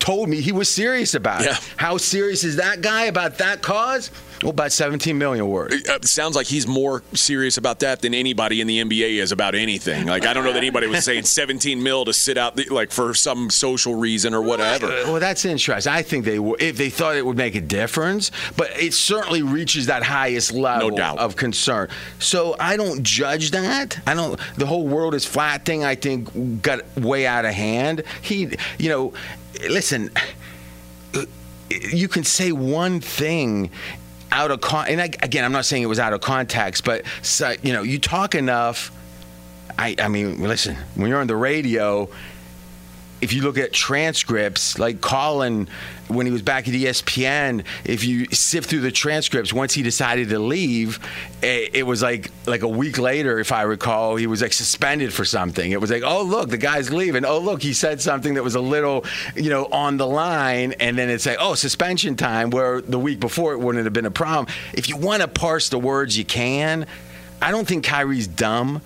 told 0.00 0.28
me 0.28 0.40
he 0.40 0.50
was 0.50 0.68
serious 0.68 1.14
about 1.14 1.44
Yeah. 1.44 1.52
it. 1.52 1.60
How 1.76 1.96
serious 1.96 2.42
is 2.42 2.56
that 2.56 2.80
guy 2.80 3.04
about 3.04 3.38
that 3.38 3.62
cause? 3.62 4.10
Well, 4.42 4.50
about 4.50 4.72
17 4.72 5.16
million 5.16 5.46
worth. 5.48 5.72
Uh, 5.72 5.94
It 5.94 6.04
sounds 6.06 6.34
like 6.34 6.46
he's 6.46 6.66
more 6.66 7.02
serious 7.14 7.56
about 7.58 7.78
that 7.80 8.00
than 8.02 8.12
anybody 8.12 8.60
in 8.60 8.66
the 8.66 8.80
NBA 8.82 9.20
is 9.22 9.30
about 9.32 9.54
anything. 9.54 10.06
Like 10.06 10.26
I 10.26 10.32
don't 10.32 10.44
know 10.44 10.52
that 10.52 10.58
anybody 10.58 10.86
was 10.88 11.04
saying 11.04 11.24
17 11.26 11.80
mil 11.82 12.04
to 12.04 12.12
sit 12.12 12.36
out 12.36 12.56
the, 12.56 12.64
like 12.68 12.90
for 12.90 13.14
some 13.14 13.50
social 13.50 13.94
reason 13.94 14.34
or 14.34 14.42
whatever. 14.42 14.88
Well, 14.88 15.20
that's 15.20 15.44
interesting. 15.44 15.92
I 15.92 16.02
think 16.02 16.24
they 16.24 16.38
would 16.38 16.60
if 16.60 16.76
they 16.76 16.90
thought 16.90 17.16
it 17.16 17.24
would 17.24 17.36
make 17.36 17.54
a 17.54 17.60
difference, 17.60 18.30
but 18.56 18.70
it 18.80 18.94
certainly 18.94 19.42
reaches 19.42 19.86
that 19.86 20.02
highest 20.02 20.52
level 20.52 20.90
doubt. 20.90 21.18
of 21.18 21.36
concern. 21.36 21.88
So 22.18 22.56
I 22.58 22.76
don't 22.76 23.02
judge 23.04 23.52
that. 23.52 24.00
I 24.06 24.14
don't. 24.14 24.40
The 24.56 24.66
whole 24.66 24.86
world 24.88 25.14
is 25.14 25.24
flat 25.24 25.64
thing. 25.64 25.84
I 25.84 25.94
think 25.94 26.62
got 26.62 26.80
way 26.96 27.26
out 27.26 27.44
of 27.44 27.54
hand. 27.54 28.02
He, 28.22 28.56
you 28.78 28.88
know, 28.88 29.12
listen. 29.68 30.10
You 31.70 32.06
can 32.08 32.22
say 32.22 32.52
one 32.52 33.00
thing 33.00 33.70
out 34.32 34.50
of 34.50 34.60
con. 34.60 34.86
And 34.88 35.00
I, 35.00 35.04
again, 35.22 35.44
I'm 35.44 35.52
not 35.52 35.66
saying 35.66 35.82
it 35.82 35.86
was 35.86 35.98
out 35.98 36.12
of 36.12 36.20
context, 36.20 36.84
but 36.84 37.04
so, 37.20 37.54
you 37.62 37.72
know, 37.72 37.82
you 37.82 37.98
talk 37.98 38.34
enough. 38.34 38.90
I, 39.78 39.94
I 39.98 40.08
mean, 40.08 40.42
listen, 40.42 40.76
when 40.94 41.08
you're 41.08 41.20
on 41.20 41.26
the 41.26 41.36
radio, 41.36 42.08
if 43.22 43.32
you 43.32 43.42
look 43.42 43.56
at 43.56 43.72
transcripts, 43.72 44.80
like 44.80 45.00
Colin, 45.00 45.68
when 46.08 46.26
he 46.26 46.32
was 46.32 46.42
back 46.42 46.66
at 46.66 46.74
ESPN, 46.74 47.64
if 47.84 48.02
you 48.02 48.26
sift 48.26 48.68
through 48.68 48.80
the 48.80 48.90
transcripts, 48.90 49.52
once 49.52 49.72
he 49.72 49.82
decided 49.84 50.28
to 50.30 50.40
leave, 50.40 50.98
it, 51.40 51.76
it 51.76 51.82
was 51.84 52.02
like 52.02 52.32
like 52.46 52.62
a 52.62 52.68
week 52.68 52.98
later, 52.98 53.38
if 53.38 53.52
I 53.52 53.62
recall, 53.62 54.16
he 54.16 54.26
was 54.26 54.42
like 54.42 54.52
suspended 54.52 55.14
for 55.14 55.24
something. 55.24 55.70
It 55.70 55.80
was 55.80 55.88
like, 55.88 56.02
oh 56.02 56.22
look, 56.22 56.50
the 56.50 56.58
guy's 56.58 56.92
leaving. 56.92 57.24
Oh 57.24 57.38
look, 57.38 57.62
he 57.62 57.72
said 57.72 58.00
something 58.00 58.34
that 58.34 58.42
was 58.42 58.56
a 58.56 58.60
little, 58.60 59.04
you 59.36 59.50
know, 59.50 59.66
on 59.66 59.98
the 59.98 60.06
line, 60.06 60.72
and 60.80 60.98
then 60.98 61.08
it's 61.08 61.24
like, 61.24 61.38
oh, 61.38 61.54
suspension 61.54 62.16
time. 62.16 62.50
Where 62.50 62.80
the 62.80 62.98
week 62.98 63.20
before 63.20 63.52
it 63.52 63.60
wouldn't 63.60 63.84
have 63.84 63.92
been 63.92 64.04
a 64.04 64.10
problem. 64.10 64.52
If 64.74 64.88
you 64.88 64.96
want 64.96 65.22
to 65.22 65.28
parse 65.28 65.68
the 65.68 65.78
words, 65.78 66.18
you 66.18 66.24
can. 66.24 66.86
I 67.40 67.52
don't 67.52 67.68
think 67.68 67.84
Kyrie's 67.84 68.26
dumb. 68.26 68.82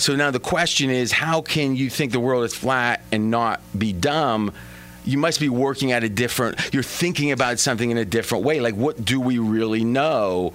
So 0.00 0.16
now 0.16 0.30
the 0.30 0.40
question 0.40 0.88
is, 0.88 1.12
how 1.12 1.42
can 1.42 1.76
you 1.76 1.90
think 1.90 2.12
the 2.12 2.20
world 2.20 2.44
is 2.44 2.54
flat 2.54 3.02
and 3.12 3.30
not 3.30 3.60
be 3.76 3.92
dumb? 3.92 4.52
You 5.04 5.18
must 5.18 5.40
be 5.40 5.48
working 5.48 5.92
at 5.92 6.04
a 6.04 6.08
different. 6.08 6.58
You're 6.72 6.82
thinking 6.82 7.32
about 7.32 7.58
something 7.58 7.90
in 7.90 7.98
a 7.98 8.04
different 8.04 8.44
way. 8.44 8.60
Like, 8.60 8.74
what 8.74 9.04
do 9.04 9.20
we 9.20 9.38
really 9.38 9.84
know, 9.84 10.54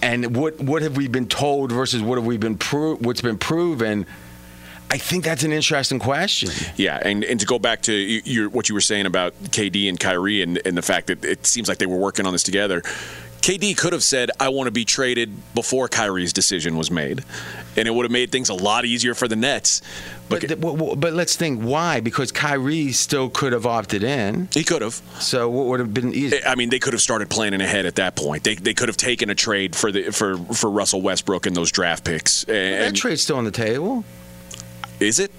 and 0.00 0.36
what 0.36 0.60
what 0.60 0.82
have 0.82 0.96
we 0.96 1.08
been 1.08 1.26
told 1.26 1.72
versus 1.72 2.02
what 2.02 2.18
have 2.18 2.26
we 2.26 2.36
been 2.36 2.58
pro- 2.58 2.96
what's 2.96 3.22
been 3.22 3.38
proven? 3.38 4.06
I 4.90 4.98
think 4.98 5.24
that's 5.24 5.42
an 5.42 5.52
interesting 5.52 5.98
question. 5.98 6.50
Yeah, 6.76 7.00
and, 7.02 7.24
and 7.24 7.40
to 7.40 7.46
go 7.46 7.58
back 7.58 7.80
to 7.82 7.92
your, 7.94 8.50
what 8.50 8.68
you 8.68 8.74
were 8.74 8.82
saying 8.82 9.06
about 9.06 9.32
KD 9.44 9.88
and 9.88 9.98
Kyrie 9.98 10.42
and, 10.42 10.60
and 10.66 10.76
the 10.76 10.82
fact 10.82 11.06
that 11.06 11.24
it 11.24 11.46
seems 11.46 11.66
like 11.66 11.78
they 11.78 11.86
were 11.86 11.96
working 11.96 12.26
on 12.26 12.32
this 12.34 12.42
together. 12.42 12.82
KD 13.42 13.76
could 13.76 13.92
have 13.92 14.04
said, 14.04 14.30
I 14.38 14.50
want 14.50 14.68
to 14.68 14.70
be 14.70 14.84
traded 14.84 15.32
before 15.54 15.88
Kyrie's 15.88 16.32
decision 16.32 16.76
was 16.76 16.90
made. 16.92 17.24
And 17.76 17.88
it 17.88 17.90
would 17.90 18.04
have 18.04 18.12
made 18.12 18.30
things 18.30 18.48
a 18.50 18.54
lot 18.54 18.84
easier 18.84 19.14
for 19.14 19.26
the 19.26 19.34
Nets. 19.34 19.82
But 20.28 20.42
w- 20.42 20.76
w- 20.76 20.96
but 20.96 21.12
let's 21.12 21.34
think 21.34 21.60
why? 21.60 22.00
Because 22.00 22.30
Kyrie 22.30 22.92
still 22.92 23.28
could 23.28 23.52
have 23.52 23.66
opted 23.66 24.04
in. 24.04 24.48
He 24.52 24.62
could 24.62 24.80
have. 24.80 24.94
So 25.18 25.48
what 25.48 25.66
would 25.66 25.80
have 25.80 25.92
been 25.92 26.14
easy? 26.14 26.38
I 26.44 26.54
mean, 26.54 26.70
they 26.70 26.78
could 26.78 26.92
have 26.92 27.02
started 27.02 27.30
planning 27.30 27.60
ahead 27.60 27.84
at 27.84 27.96
that 27.96 28.14
point. 28.14 28.44
They, 28.44 28.54
they 28.54 28.74
could 28.74 28.88
have 28.88 28.96
taken 28.96 29.28
a 29.28 29.34
trade 29.34 29.74
for 29.74 29.90
the 29.90 30.12
for, 30.12 30.36
for 30.36 30.70
Russell 30.70 31.02
Westbrook 31.02 31.46
and 31.46 31.56
those 31.56 31.72
draft 31.72 32.04
picks. 32.04 32.44
And, 32.44 32.94
that 32.94 32.94
trade's 32.94 33.22
still 33.22 33.36
on 33.38 33.44
the 33.44 33.50
table. 33.50 34.04
is 35.00 35.18
it? 35.18 35.32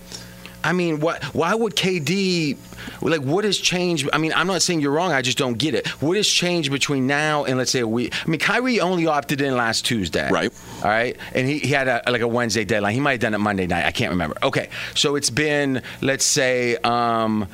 I 0.64 0.74
mean, 0.74 1.00
what? 1.00 1.24
Why 1.36 1.54
would 1.54 1.76
KD? 1.76 2.58
Like, 3.02 3.22
what 3.22 3.44
has 3.44 3.58
changed? 3.58 4.10
I 4.14 4.18
mean, 4.18 4.34
I'm 4.36 4.48
not 4.48 4.62
saying 4.62 4.82
you're 4.82 4.92
wrong. 4.92 5.12
I 5.12 5.22
just 5.22 5.38
don't 5.38 5.58
get 5.58 5.74
it. 5.76 5.88
What 6.02 6.18
has 6.18 6.28
changed 6.28 6.72
between 6.72 7.08
now 7.08 7.44
and 7.46 7.58
let's 7.58 7.72
say 7.72 7.80
a 7.80 7.88
week? 7.88 8.14
I 8.26 8.30
mean, 8.30 8.40
Kyrie 8.40 8.80
only 8.80 9.08
opted 9.08 9.42
in 9.42 9.56
last 9.56 9.86
Tuesday, 9.86 10.30
Right. 10.30 10.52
All 10.84 10.90
right, 10.90 11.18
and 11.34 11.48
he, 11.48 11.60
he 11.60 11.70
had 11.70 11.88
a, 11.88 12.02
like 12.10 12.22
a 12.22 12.28
Wednesday 12.28 12.66
deadline. 12.66 12.94
He 12.94 13.00
might 13.00 13.12
have 13.12 13.20
done 13.22 13.34
it 13.34 13.40
Monday 13.40 13.68
night. 13.68 13.86
I 13.86 13.92
can't 13.92 14.12
remember. 14.12 14.38
Okay, 14.44 14.70
so 14.96 15.16
it's 15.16 15.30
been 15.30 15.82
let's 16.02 16.26
say, 16.26 16.76
um, 16.78 17.48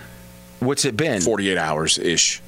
what's 0.60 0.86
it 0.86 0.98
been? 0.98 1.22
48 1.22 1.58
hours 1.58 1.98
ish. 1.98 2.42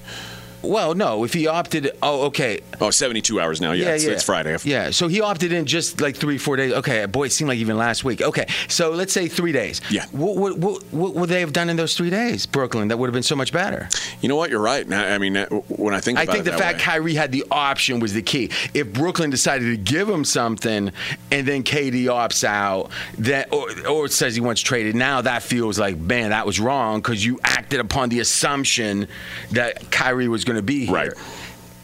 Well, 0.62 0.94
no. 0.94 1.24
If 1.24 1.34
he 1.34 1.48
opted, 1.48 1.91
oh, 2.01 2.24
okay. 2.27 2.62
Oh, 2.80 2.91
72 2.91 3.39
hours 3.39 3.62
now. 3.62 3.72
Yeah, 3.72 3.94
it's, 3.94 4.03
it's 4.03 4.24
Friday. 4.24 4.58
Yeah, 4.63 4.91
so 4.91 5.08
he 5.08 5.22
opted 5.22 5.51
in 5.51 5.65
just 5.65 6.01
like 6.01 6.15
three, 6.15 6.38
four 6.38 6.55
days. 6.55 6.74
Okay, 6.74 7.05
boy, 7.05 7.25
it 7.25 7.31
seemed 7.31 7.50
like 7.50 7.59
even 7.59 7.77
last 7.77 8.03
week. 8.03 8.22
Okay, 8.22 8.46
so 8.68 8.92
let's 8.92 9.14
say 9.14 9.27
three 9.27 9.51
days. 9.51 9.81
Yeah. 9.90 10.05
What, 10.12 10.35
what, 10.38 10.57
what, 10.57 10.83
what 10.92 11.16
would 11.16 11.29
they 11.29 11.40
have 11.40 11.53
done 11.53 11.70
in 11.70 11.77
those 11.77 11.96
three 11.96 12.09
days, 12.09 12.46
Brooklyn? 12.46 12.90
That 12.90 12.98
would 12.98 13.07
have 13.07 13.14
been 13.14 13.24
so 13.24 13.35
much 13.35 13.51
better. 13.51 13.90
You 14.22 14.29
know 14.29 14.35
what? 14.35 14.50
You're 14.50 14.62
right. 14.62 14.92
I 14.92 15.18
mean, 15.18 15.35
when 15.35 15.94
I 15.94 16.00
think 16.00 16.18
about 16.18 16.27
it. 16.27 16.29
I 16.29 16.33
think 16.33 16.46
the 16.46 16.57
fact 16.57 16.79
way. 16.79 16.83
Kyrie 16.83 17.14
had 17.16 17.31
the 17.31 17.46
option 17.51 18.00
was 18.00 18.14
the 18.14 18.22
key. 18.22 18.50
If 18.74 18.92
Brooklyn 18.94 19.29
decided 19.29 19.66
to 19.66 19.77
give 19.77 20.09
him 20.09 20.25
something 20.25 20.92
and 21.31 21.48
then 21.48 21.64
KD 21.64 22.05
opts 22.05 22.44
out, 22.44 22.92
that 23.20 23.53
or, 23.53 23.68
or 23.88 24.07
says 24.07 24.35
he 24.35 24.42
wants 24.42 24.62
traded, 24.62 24.96
now 24.96 25.22
that 25.22 25.44
feels 25.44 25.79
like 25.79 25.98
man, 25.98 26.29
that 26.31 26.46
was 26.46 26.59
wrong 26.59 27.00
because 27.00 27.24
you 27.24 27.40
acted 27.44 27.79
upon 27.79 28.09
the 28.09 28.20
assumption 28.20 29.07
that 29.51 29.92
Kyrie 29.92 30.27
was 30.27 30.44
going 30.44 30.50
to 30.55 30.61
be 30.61 30.85
here. 30.85 30.94
Right. 30.94 31.14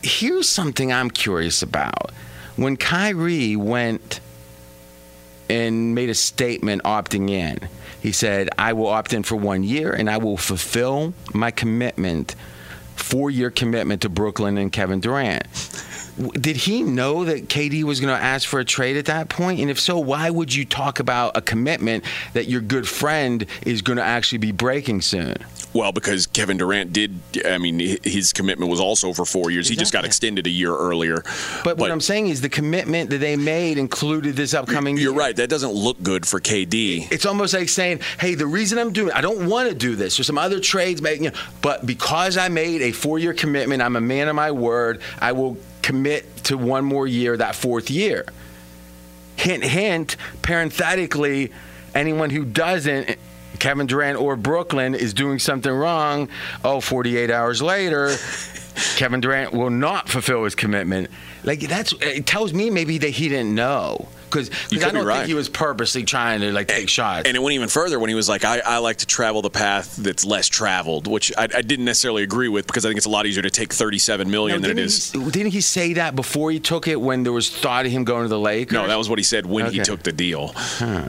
Here's 0.01 0.47
something 0.47 0.91
I'm 0.91 1.09
curious 1.09 1.61
about. 1.61 2.11
When 2.55 2.77
Kyrie 2.77 3.55
went 3.55 4.19
and 5.49 5.95
made 5.95 6.09
a 6.09 6.15
statement 6.15 6.83
opting 6.83 7.29
in, 7.29 7.59
he 8.01 8.11
said, 8.11 8.49
"I 8.57 8.73
will 8.73 8.87
opt 8.87 9.13
in 9.13 9.23
for 9.23 9.35
one 9.35 9.63
year 9.63 9.91
and 9.91 10.09
I 10.09 10.17
will 10.17 10.37
fulfill 10.37 11.13
my 11.33 11.51
commitment." 11.51 12.35
four 12.97 13.29
year 13.29 13.49
commitment 13.49 14.01
to 14.01 14.09
Brooklyn 14.09 14.57
and 14.57 14.71
Kevin 14.71 14.99
Durant. 14.99 15.45
Did 16.33 16.57
he 16.57 16.81
know 16.81 17.25
that 17.25 17.47
KD 17.47 17.83
was 17.83 17.99
going 17.99 18.15
to 18.15 18.21
ask 18.21 18.47
for 18.47 18.59
a 18.59 18.65
trade 18.65 18.97
at 18.97 19.05
that 19.05 19.29
point? 19.29 19.59
And 19.59 19.69
if 19.69 19.79
so, 19.79 19.99
why 19.99 20.29
would 20.29 20.53
you 20.53 20.65
talk 20.65 20.99
about 20.99 21.37
a 21.37 21.41
commitment 21.41 22.03
that 22.33 22.47
your 22.47 22.59
good 22.59 22.87
friend 22.87 23.45
is 23.65 23.83
going 23.83 23.97
to 23.97 24.03
actually 24.03 24.39
be 24.39 24.51
breaking 24.51 25.01
soon? 25.01 25.35
Well, 25.73 25.91
because 25.91 26.25
Kevin 26.27 26.57
Durant 26.57 26.93
did, 26.93 27.19
I 27.45 27.57
mean, 27.57 27.79
his 28.03 28.33
commitment 28.33 28.71
was 28.71 28.79
also 28.79 29.13
for 29.13 29.25
four 29.25 29.51
years. 29.51 29.67
He 29.67 29.75
just 29.75 29.93
got 29.93 30.05
extended 30.05 30.47
a 30.47 30.49
year 30.49 30.75
earlier. 30.75 31.23
But, 31.63 31.77
what 31.77 31.91
I'm 31.91 32.01
saying 32.01 32.27
is 32.27 32.41
the 32.41 32.49
commitment 32.49 33.09
that 33.11 33.19
they 33.19 33.35
made 33.35 33.77
included 33.77 34.35
this 34.35 34.53
upcoming 34.53 34.97
You're 34.97 35.11
year. 35.11 35.19
right. 35.19 35.35
That 35.35 35.49
doesn't 35.49 35.71
look 35.71 36.01
good 36.01 36.25
for 36.25 36.39
KD. 36.39 37.11
It's 37.11 37.25
almost 37.25 37.53
like 37.53 37.69
saying, 37.69 37.99
"Hey, 38.19 38.33
the 38.33 38.47
reason 38.47 38.79
I'm 38.79 38.91
doing, 38.91 39.11
I 39.11 39.21
don't 39.21 39.47
want 39.47 39.69
to 39.69 39.75
do 39.75 39.95
this. 39.95 40.17
There's 40.17 40.25
some 40.27 40.37
other 40.37 40.59
trades, 40.59 41.01
making, 41.01 41.25
you 41.25 41.29
know, 41.31 41.37
but 41.61 41.85
because 41.85 42.37
I 42.37 42.47
made 42.47 42.81
a 42.81 42.91
four-year 42.91 43.33
commitment, 43.33 43.81
I'm 43.81 43.95
a 43.95 44.01
man 44.01 44.29
of 44.29 44.35
my 44.35 44.51
word. 44.51 45.01
I 45.19 45.33
will 45.33 45.57
commit 45.81 46.43
to 46.45 46.57
one 46.57 46.85
more 46.85 47.05
year, 47.07 47.37
that 47.37 47.55
fourth 47.55 47.91
year." 47.91 48.25
Hint, 49.35 49.63
hint. 49.63 50.15
Parenthetically, 50.41 51.51
anyone 51.93 52.29
who 52.31 52.43
doesn't. 52.45 53.17
Kevin 53.59 53.87
Durant 53.87 54.19
or 54.19 54.35
Brooklyn 54.35 54.95
is 54.95 55.13
doing 55.13 55.39
something 55.39 55.71
wrong. 55.71 56.29
Oh, 56.63 56.81
48 56.81 57.29
hours 57.31 57.61
later, 57.61 58.15
Kevin 58.95 59.21
Durant 59.21 59.53
will 59.53 59.69
not 59.69 60.09
fulfill 60.09 60.43
his 60.43 60.55
commitment. 60.55 61.09
Like 61.43 61.61
that's 61.61 61.93
it 62.01 62.25
tells 62.25 62.53
me 62.53 62.69
maybe 62.69 62.97
that 62.99 63.09
he 63.09 63.29
didn't 63.29 63.55
know 63.55 64.07
because 64.29 64.49
I 64.71 64.91
don't 64.91 65.05
right. 65.05 65.17
think 65.17 65.27
he 65.27 65.33
was 65.33 65.49
purposely 65.49 66.03
trying 66.03 66.41
to 66.41 66.51
like 66.51 66.67
take 66.67 66.89
shots. 66.89 67.27
And 67.27 67.35
it 67.35 67.39
went 67.39 67.53
even 67.53 67.69
further 67.69 67.99
when 67.99 68.09
he 68.09 68.15
was 68.15 68.29
like, 68.29 68.45
I, 68.45 68.59
I 68.59 68.77
like 68.79 68.97
to 68.97 69.05
travel 69.05 69.41
the 69.41 69.49
path 69.49 69.95
that's 69.95 70.25
less 70.25 70.47
traveled, 70.47 71.07
which 71.07 71.31
I, 71.37 71.43
I 71.43 71.61
didn't 71.61 71.85
necessarily 71.85 72.23
agree 72.23 72.49
with 72.49 72.67
because 72.67 72.85
I 72.85 72.89
think 72.89 72.97
it's 72.97 73.05
a 73.05 73.11
lot 73.11 73.25
easier 73.25 73.43
to 73.43 73.49
take 73.49 73.73
37 73.73 74.29
million 74.29 74.61
No, 74.61 74.67
than 74.67 74.77
it 74.77 74.81
didn't. 74.81 75.25
He, 75.25 75.31
didn't 75.31 75.51
he 75.51 75.61
say 75.61 75.93
that 75.93 76.15
before 76.15 76.51
he 76.51 76.59
took 76.59 76.87
it 76.87 76.99
when 76.99 77.23
there 77.23 77.33
was 77.33 77.49
thought 77.49 77.85
of 77.85 77.91
him 77.91 78.03
going 78.03 78.23
to 78.23 78.29
the 78.29 78.39
lake? 78.39 78.71
No, 78.71 78.87
that 78.87 78.97
was 78.97 79.09
what 79.09 79.19
he 79.19 79.23
said 79.23 79.45
when 79.45 79.71
he 79.71 79.79
took 79.79 80.03
the 80.03 80.11
deal. 80.11 80.51
Huh. 80.55 81.07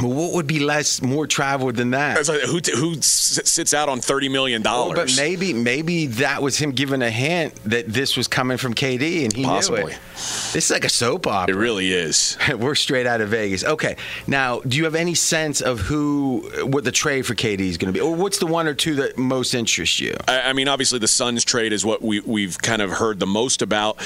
But 0.00 0.08
what 0.08 0.32
would 0.34 0.46
be 0.46 0.60
less, 0.60 1.02
more 1.02 1.26
traveled 1.26 1.76
than 1.76 1.90
that? 1.90 2.26
Like, 2.28 2.40
who, 2.42 2.60
t- 2.60 2.72
who 2.76 2.94
s- 2.94 3.40
sits 3.44 3.74
out 3.74 3.88
on 3.88 4.00
$30 4.00 4.30
million? 4.30 4.62
Well, 4.62 4.94
but 4.94 5.12
maybe, 5.16 5.52
maybe 5.52 6.06
that 6.06 6.42
was 6.42 6.56
him 6.56 6.70
giving 6.72 7.02
a 7.02 7.10
hint 7.10 7.54
that 7.64 7.86
this 7.86 8.16
was 8.16 8.26
coming 8.28 8.56
from 8.56 8.74
KD, 8.74 9.24
and 9.24 9.32
he 9.32 9.44
Possibly. 9.44 9.82
knew 9.82 9.88
it. 9.88 9.98
This 10.14 10.54
is 10.66 10.70
like 10.70 10.84
a 10.84 10.88
soap 10.88 11.26
opera. 11.26 11.54
It 11.54 11.58
really 11.58 11.92
is. 11.92 12.36
We're 12.56 12.74
straight 12.74 13.06
out 13.06 13.20
of 13.20 13.28
Vegas. 13.30 13.64
Okay, 13.64 13.96
now, 14.26 14.60
do 14.60 14.76
you 14.76 14.84
have 14.84 14.94
any 14.94 15.14
sense 15.14 15.60
of 15.60 15.80
who, 15.80 16.50
what 16.64 16.84
the 16.84 16.92
trade 16.92 17.26
for 17.26 17.34
KD 17.34 17.60
is 17.60 17.76
going 17.78 17.92
to 17.92 17.98
be, 17.98 18.00
or 18.00 18.14
what's 18.14 18.38
the 18.38 18.46
one 18.46 18.66
or 18.66 18.74
two 18.74 18.94
that 18.96 19.18
most 19.18 19.54
interest 19.54 20.00
you? 20.00 20.14
I, 20.28 20.42
I 20.42 20.52
mean, 20.52 20.68
obviously, 20.68 20.98
the 20.98 21.08
Suns 21.08 21.44
trade 21.44 21.72
is 21.72 21.84
what 21.84 22.02
we, 22.02 22.20
we've 22.20 22.60
kind 22.60 22.80
of 22.82 22.90
heard 22.90 23.20
the 23.20 23.26
most 23.26 23.60
about. 23.62 23.98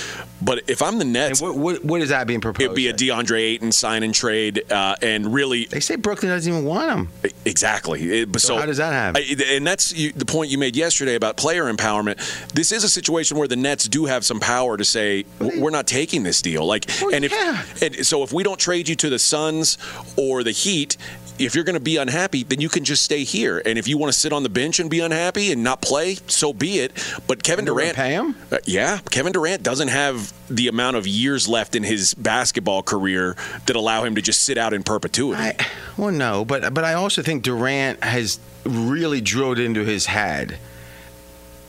But 0.43 0.63
if 0.69 0.83
I'm 0.83 0.99
the 0.99 1.05
Nets, 1.05 1.41
what, 1.41 1.57
what, 1.57 1.85
what 1.85 2.01
is 2.03 2.09
that 2.09 2.27
being 2.27 2.41
proposed? 2.41 2.63
it'd 2.65 2.77
be 2.77 2.89
a 2.89 2.93
DeAndre 2.95 3.39
Ayton 3.41 3.73
sign 3.73 4.03
and 4.03 4.15
trade, 4.15 4.71
uh, 4.73 4.97
and 5.03 5.33
really, 5.33 5.67
they 5.67 5.81
say 5.85 5.97
Brooklyn 5.97 6.31
doesn't 6.33 6.51
even 6.53 6.65
want 6.65 6.91
him. 7.23 7.33
exactly. 7.45 8.21
It- 8.21 8.33
but 8.33 8.41
So 8.43 8.57
how 8.57 8.67
does 8.67 8.79
that 8.79 8.93
happen? 8.93 9.23
I, 9.23 9.55
and 9.55 9.67
that's 9.67 9.93
you, 9.93 10.13
the 10.13 10.25
point 10.25 10.51
you 10.51 10.59
made 10.59 10.77
yesterday 10.77 11.15
about 11.15 11.37
player 11.37 11.73
empowerment. 11.73 12.17
This 12.53 12.73
is 12.73 12.85
a 12.85 12.89
situation 12.89 13.37
where 13.39 13.49
the 13.49 13.57
Nets 13.57 13.89
do 13.89 14.07
have 14.07 14.25
some 14.25 14.41
power 14.41 14.77
to 14.77 14.85
say 14.85 15.25
"W- 15.39 15.61
we're 15.61 15.71
not 15.71 15.87
taking 15.87 16.23
this 16.23 16.43
deal. 16.43 16.65
Like, 16.67 16.87
Well, 17.01 17.15
and 17.15 17.25
if 17.25 17.33
yeah. 17.33 17.63
and 17.83 18.07
so, 18.07 18.23
if 18.23 18.33
we 18.33 18.43
don't 18.43 18.59
trade 18.59 18.89
you 18.89 18.97
to 18.97 19.11
the 19.11 19.19
Suns 19.19 19.79
or 20.17 20.43
the 20.43 20.51
Heat, 20.53 20.97
if 21.39 21.55
you're 21.55 21.65
going 21.65 21.75
to 21.75 21.81
be 21.81 21.97
unhappy, 21.97 22.45
then 22.45 22.61
you 22.61 22.69
can 22.69 22.85
just 22.85 23.03
stay 23.03 23.25
here. 23.25 23.61
And 23.65 23.79
if 23.79 23.89
you 23.89 23.99
want 23.99 24.13
to 24.13 24.19
sit 24.19 24.33
on 24.33 24.43
the 24.43 24.49
bench 24.49 24.79
and 24.79 24.89
be 24.89 25.01
unhappy 25.01 25.51
and 25.51 25.65
not 25.65 25.83
play, 25.83 26.17
so 26.27 26.53
be 26.53 26.79
it. 26.79 26.93
But 27.27 27.43
Kevin 27.43 27.65
Durant, 27.65 27.97
pay 27.97 28.13
him? 28.13 28.37
Uh, 28.51 28.59
yeah, 28.65 28.99
Kevin 29.11 29.33
Durant 29.33 29.63
doesn't 29.63 29.89
have 29.89 30.33
the 30.49 30.69
amount 30.69 30.97
of 30.97 31.07
years 31.07 31.49
left 31.49 31.75
in 31.75 31.83
his 31.83 32.15
basketball 32.15 32.83
career 32.83 33.37
that 33.67 33.77
allow 33.77 34.05
him 34.05 34.15
to 34.15 34.23
just 34.23 34.43
sit 34.43 34.59
out 34.59 34.73
in 34.73 34.83
perpetuity. 34.83 35.43
I, 35.43 35.57
well, 35.97 36.13
no, 36.13 36.45
but 36.45 36.73
but 36.75 36.85
I 36.85 36.95
also 36.95 37.23
think 37.23 37.43
Durant 37.43 38.03
has 38.05 38.39
really 38.65 39.21
drilled 39.21 39.59
into 39.59 39.85
his 39.85 40.07
head. 40.07 40.59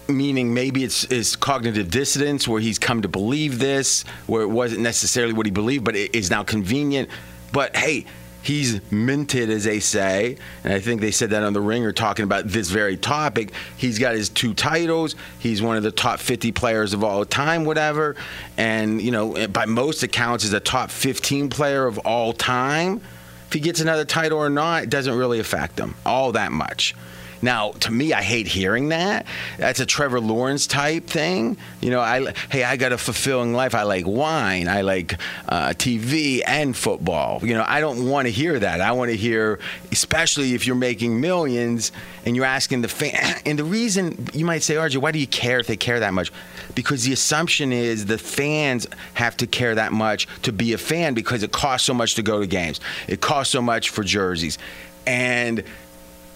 Meaning, 0.08 0.54
maybe 0.54 0.84
it's, 0.84 1.04
it's 1.06 1.36
cognitive 1.36 1.90
dissonance 1.90 2.48
where 2.48 2.62
he's 2.62 2.78
come 2.78 3.02
to 3.02 3.08
believe 3.08 3.58
this, 3.58 4.04
where 4.28 4.44
it 4.44 4.50
wasn't 4.50 4.82
necessarily 4.82 5.34
what 5.34 5.48
he 5.48 5.52
believed, 5.52 5.84
but 5.84 5.96
it 5.96 6.14
is 6.14 6.30
now 6.30 6.44
convenient. 6.44 7.10
But 7.52 7.76
hey, 7.76 8.06
he's 8.46 8.80
minted, 8.92 9.50
as 9.50 9.64
they 9.64 9.80
say, 9.80 10.38
and 10.64 10.72
I 10.72 10.80
think 10.80 11.02
they 11.02 11.12
said 11.12 11.32
that 11.32 11.44
on 11.44 11.54
the 11.54 11.62
Ringer, 11.62 11.92
talking 11.92 12.24
about 12.24 12.48
this 12.48 12.70
very 12.70 12.96
topic. 12.96 13.52
He's 13.76 13.98
got 13.98 14.16
his 14.16 14.30
two 14.30 14.54
titles. 14.54 15.16
He's 15.40 15.62
one 15.62 15.78
of 15.78 15.84
the 15.84 15.92
top 15.92 16.20
50 16.20 16.52
players 16.52 16.94
of 16.94 17.04
all 17.04 17.26
time, 17.26 17.66
whatever, 17.66 18.16
and 18.58 19.02
you 19.02 19.12
know, 19.12 19.34
eh, 19.36 19.48
by 19.48 19.66
most 19.66 20.04
accounts, 20.04 20.44
is 20.44 20.54
a 20.54 20.60
top 20.60 20.92
15 20.92 21.50
player 21.50 21.86
of 21.88 21.98
all 22.00 22.34
time. 22.34 23.02
If 23.48 23.54
he 23.54 23.60
gets 23.60 23.80
another 23.80 24.06
title 24.06 24.38
or 24.38 24.50
not, 24.50 24.84
it 24.84 24.90
doesn't 24.90 25.16
really 25.16 25.40
affect 25.40 25.80
him 25.80 25.96
all 26.06 26.32
that 26.34 26.52
much. 26.52 26.96
Now, 27.42 27.72
to 27.72 27.92
me, 27.92 28.14
I 28.14 28.22
hate 28.22 28.48
hearing 28.48 28.90
that. 28.90 29.26
That's 29.58 29.80
a 29.80 29.86
Trevor 29.86 30.20
Lawrence 30.20 30.68
type 30.68 31.08
thing. 31.08 31.58
You 31.82 31.92
know, 31.92 32.00
I 32.00 32.34
hey, 32.50 32.64
I 32.64 32.78
got 32.78 32.92
a 32.92 32.98
fulfilling 32.98 33.54
life. 33.54 33.76
I 33.76 33.84
like 33.84 34.06
wine. 34.08 34.68
I 34.68 34.82
like 34.82 35.18
uh, 35.48 35.70
TV 35.70 36.42
and 36.46 36.76
football. 36.76 37.40
You 37.44 37.54
know, 37.54 37.66
I 37.68 37.80
don't 37.80 38.10
want 38.10 38.28
to 38.28 38.32
hear 38.32 38.60
that. 38.60 38.82
I 38.82 38.92
want 38.94 39.12
to 39.12 39.18
hear, 39.18 39.60
especially 39.92 40.54
if 40.54 40.66
you're 40.66 40.76
making 40.76 41.20
millions 41.20 41.92
and 42.26 42.36
you're 42.36 42.46
asking 42.46 42.82
the 42.82 42.88
fan. 42.88 43.14
And 43.46 43.60
the 43.60 43.64
reason 43.64 44.28
you 44.34 44.44
might 44.44 44.64
say, 44.64 44.74
RJ, 44.74 44.98
why 44.98 45.12
do 45.12 45.20
you 45.20 45.28
care 45.28 45.60
if 45.60 45.68
they 45.68 45.78
care 45.78 46.00
that 46.00 46.14
much? 46.14 46.32
Because 46.74 47.04
the 47.04 47.14
assumption 47.14 47.72
is 47.72 48.08
the 48.08 48.18
fans 48.18 48.88
have 49.14 49.38
to 49.38 49.48
care 49.48 49.76
that 49.76 49.94
much 49.94 50.28
to 50.42 50.52
be 50.52 50.74
a 50.74 50.78
fan 50.78 51.14
because 51.14 51.44
it 51.44 51.52
costs 51.52 51.86
so 51.86 51.94
much 51.94 52.16
to 52.16 52.24
go 52.24 52.40
to 52.40 52.48
games. 52.48 52.80
It 53.08 53.22
costs 53.22 53.52
so 53.52 53.62
much 53.62 53.90
for 53.90 54.04
jerseys, 54.04 54.58
and 55.06 55.64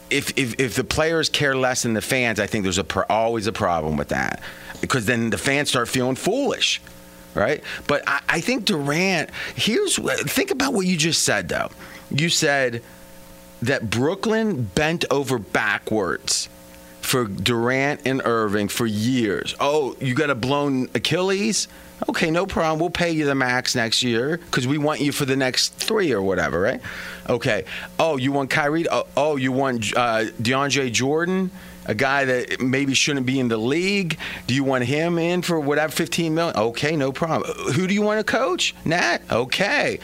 if, 0.09 0.37
if, 0.37 0.59
if 0.59 0.75
the 0.75 0.83
players 0.83 1.29
care 1.29 1.55
less 1.55 1.83
than 1.83 1.93
the 1.93 2.01
fans, 2.01 2.39
I 2.39 2.47
think 2.47 2.63
there's 2.63 2.77
a 2.77 2.83
pro- 2.83 3.05
always 3.09 3.47
a 3.47 3.51
problem 3.51 3.97
with 3.97 4.09
that 4.09 4.41
because 4.81 5.05
then 5.05 5.29
the 5.29 5.37
fans 5.37 5.69
start 5.69 5.87
feeling 5.87 6.15
foolish, 6.15 6.81
right? 7.33 7.63
But 7.87 8.03
I, 8.07 8.21
I 8.29 8.41
think 8.41 8.65
Durant. 8.65 9.29
Here's 9.55 9.97
think 9.97 10.51
about 10.51 10.73
what 10.73 10.85
you 10.85 10.97
just 10.97 11.23
said 11.23 11.49
though. 11.49 11.69
You 12.11 12.29
said 12.29 12.81
that 13.61 13.89
Brooklyn 13.89 14.63
bent 14.63 15.05
over 15.11 15.37
backwards 15.37 16.49
for 17.09 17.25
Durant 17.25 18.01
and 18.05 18.21
Irving 18.23 18.67
for 18.67 18.85
years. 18.85 19.55
Oh, 19.59 19.95
you 19.99 20.13
got 20.13 20.29
a 20.29 20.35
blown 20.35 20.89
Achilles? 20.93 21.67
Okay, 22.07 22.29
no 22.29 22.45
problem. 22.45 22.79
We'll 22.79 22.91
pay 22.91 23.09
you 23.09 23.25
the 23.25 23.33
max 23.33 23.75
next 23.75 24.03
year 24.03 24.37
because 24.37 24.67
we 24.67 24.77
want 24.77 25.01
you 25.01 25.11
for 25.11 25.25
the 25.25 25.35
next 25.35 25.73
three 25.73 26.11
or 26.11 26.21
whatever, 26.21 26.59
right? 26.59 26.81
Okay. 27.27 27.65
Oh, 27.97 28.17
you 28.17 28.31
want 28.31 28.51
Kyrie? 28.51 28.87
Oh, 28.87 29.07
oh 29.17 29.35
you 29.37 29.51
want 29.51 29.91
uh, 29.97 30.25
DeAndre 30.39 30.91
Jordan? 30.91 31.49
A 31.87 31.95
guy 31.95 32.25
that 32.25 32.61
maybe 32.61 32.93
shouldn't 32.93 33.25
be 33.25 33.39
in 33.39 33.47
the 33.47 33.57
league. 33.57 34.19
Do 34.45 34.53
you 34.53 34.63
want 34.63 34.83
him 34.83 35.17
in 35.17 35.41
for 35.41 35.59
whatever, 35.59 35.91
15 35.91 36.35
million? 36.35 36.55
Okay, 36.55 36.95
no 36.95 37.11
problem. 37.11 37.51
Who 37.73 37.87
do 37.87 37.95
you 37.95 38.03
want 38.03 38.19
to 38.19 38.31
coach? 38.31 38.75
Nat? 38.85 39.23
Okay. 39.31 39.99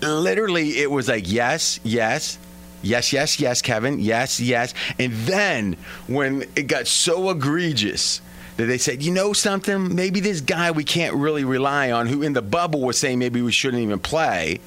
Literally, 0.00 0.78
it 0.78 0.90
was 0.90 1.08
like, 1.08 1.30
yes, 1.30 1.78
yes, 1.84 2.38
Yes, 2.82 3.12
yes, 3.12 3.40
yes, 3.40 3.62
Kevin. 3.62 3.98
Yes, 3.98 4.40
yes. 4.40 4.74
And 4.98 5.12
then 5.12 5.76
when 6.06 6.42
it 6.54 6.64
got 6.68 6.86
so 6.86 7.30
egregious 7.30 8.20
that 8.56 8.66
they 8.66 8.78
said, 8.78 9.02
you 9.02 9.12
know 9.12 9.32
something, 9.32 9.94
maybe 9.94 10.20
this 10.20 10.40
guy 10.40 10.70
we 10.70 10.84
can't 10.84 11.14
really 11.14 11.44
rely 11.44 11.90
on, 11.90 12.06
who 12.06 12.22
in 12.22 12.32
the 12.32 12.42
bubble 12.42 12.82
was 12.82 12.98
saying 12.98 13.18
maybe 13.18 13.42
we 13.42 13.52
shouldn't 13.52 13.82
even 13.82 13.98
play. 13.98 14.60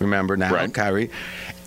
Remember 0.00 0.36
now, 0.36 0.52
right. 0.52 0.72
Kyrie. 0.72 1.10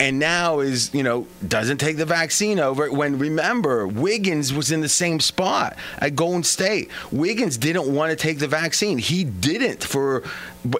And 0.01 0.17
now 0.17 0.61
is, 0.61 0.91
you 0.95 1.03
know, 1.03 1.27
doesn't 1.47 1.77
take 1.77 1.97
the 1.97 2.07
vaccine 2.07 2.57
over. 2.57 2.91
When 2.91 3.19
remember, 3.19 3.85
Wiggins 3.85 4.51
was 4.51 4.71
in 4.71 4.81
the 4.81 4.89
same 4.89 5.19
spot 5.19 5.77
at 5.99 6.15
Golden 6.15 6.41
State. 6.41 6.89
Wiggins 7.11 7.55
didn't 7.55 7.93
want 7.93 8.09
to 8.09 8.15
take 8.15 8.39
the 8.39 8.47
vaccine. 8.47 8.97
He 8.97 9.23
didn't 9.23 9.83
for 9.83 10.23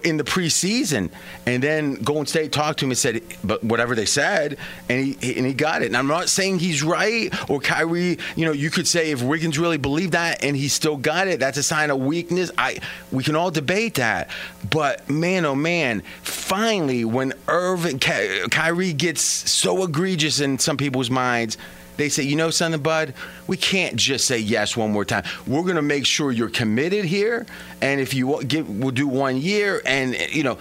in 0.04 0.16
the 0.16 0.24
preseason. 0.24 1.10
And 1.46 1.62
then 1.62 1.94
Golden 1.94 2.26
State 2.26 2.52
talked 2.52 2.80
to 2.80 2.84
him 2.84 2.90
and 2.90 2.98
said, 2.98 3.22
but 3.42 3.62
whatever 3.64 3.94
they 3.94 4.06
said, 4.06 4.58
and 4.88 5.04
he 5.04 5.36
and 5.36 5.46
he 5.46 5.54
got 5.54 5.82
it. 5.82 5.86
And 5.86 5.96
I'm 5.96 6.06
not 6.06 6.28
saying 6.28 6.58
he's 6.58 6.82
right 6.82 7.32
or 7.50 7.60
Kyrie, 7.60 8.18
you 8.36 8.44
know, 8.44 8.52
you 8.52 8.70
could 8.70 8.86
say 8.86 9.10
if 9.10 9.22
Wiggins 9.22 9.58
really 9.58 9.78
believed 9.78 10.12
that 10.12 10.44
and 10.44 10.56
he 10.56 10.68
still 10.68 10.96
got 10.96 11.28
it, 11.28 11.40
that's 11.40 11.58
a 11.58 11.62
sign 11.62 11.90
of 11.90 11.98
weakness. 12.00 12.50
I 12.58 12.78
we 13.10 13.22
can 13.22 13.36
all 13.36 13.50
debate 13.50 13.94
that. 13.94 14.30
But 14.70 15.08
man, 15.08 15.44
oh 15.44 15.54
man, 15.54 16.02
finally 16.22 17.04
when 17.04 17.34
Irving 17.48 17.98
Ky- 17.98 18.48
Kyrie 18.50 18.92
gets 18.92 19.11
so 19.20 19.82
egregious 19.82 20.40
in 20.40 20.58
some 20.58 20.76
people's 20.76 21.10
minds, 21.10 21.58
they 21.96 22.08
say, 22.08 22.22
you 22.22 22.36
know 22.36 22.50
something, 22.50 22.80
bud, 22.80 23.14
we 23.46 23.56
can't 23.56 23.96
just 23.96 24.26
say 24.26 24.38
yes 24.38 24.76
one 24.76 24.92
more 24.92 25.04
time. 25.04 25.24
We're 25.46 25.62
going 25.62 25.76
to 25.76 25.82
make 25.82 26.06
sure 26.06 26.32
you're 26.32 26.48
committed 26.48 27.04
here, 27.04 27.46
and 27.80 28.00
if 28.00 28.14
you 28.14 28.42
give, 28.44 28.68
we'll 28.68 28.92
do 28.92 29.06
one 29.06 29.36
year, 29.36 29.82
and 29.84 30.16
you 30.30 30.42
know, 30.42 30.58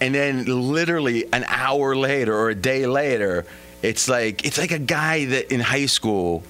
and 0.00 0.14
then 0.14 0.44
literally 0.44 1.24
an 1.32 1.44
hour 1.48 1.96
later 1.96 2.34
or 2.34 2.50
a 2.50 2.54
day 2.54 2.86
later, 2.86 3.46
it's 3.82 4.08
like 4.08 4.44
it's 4.44 4.58
like 4.58 4.70
a 4.70 4.78
guy 4.78 5.24
that 5.26 5.52
in 5.52 5.60
high 5.60 5.86
school 5.86 6.42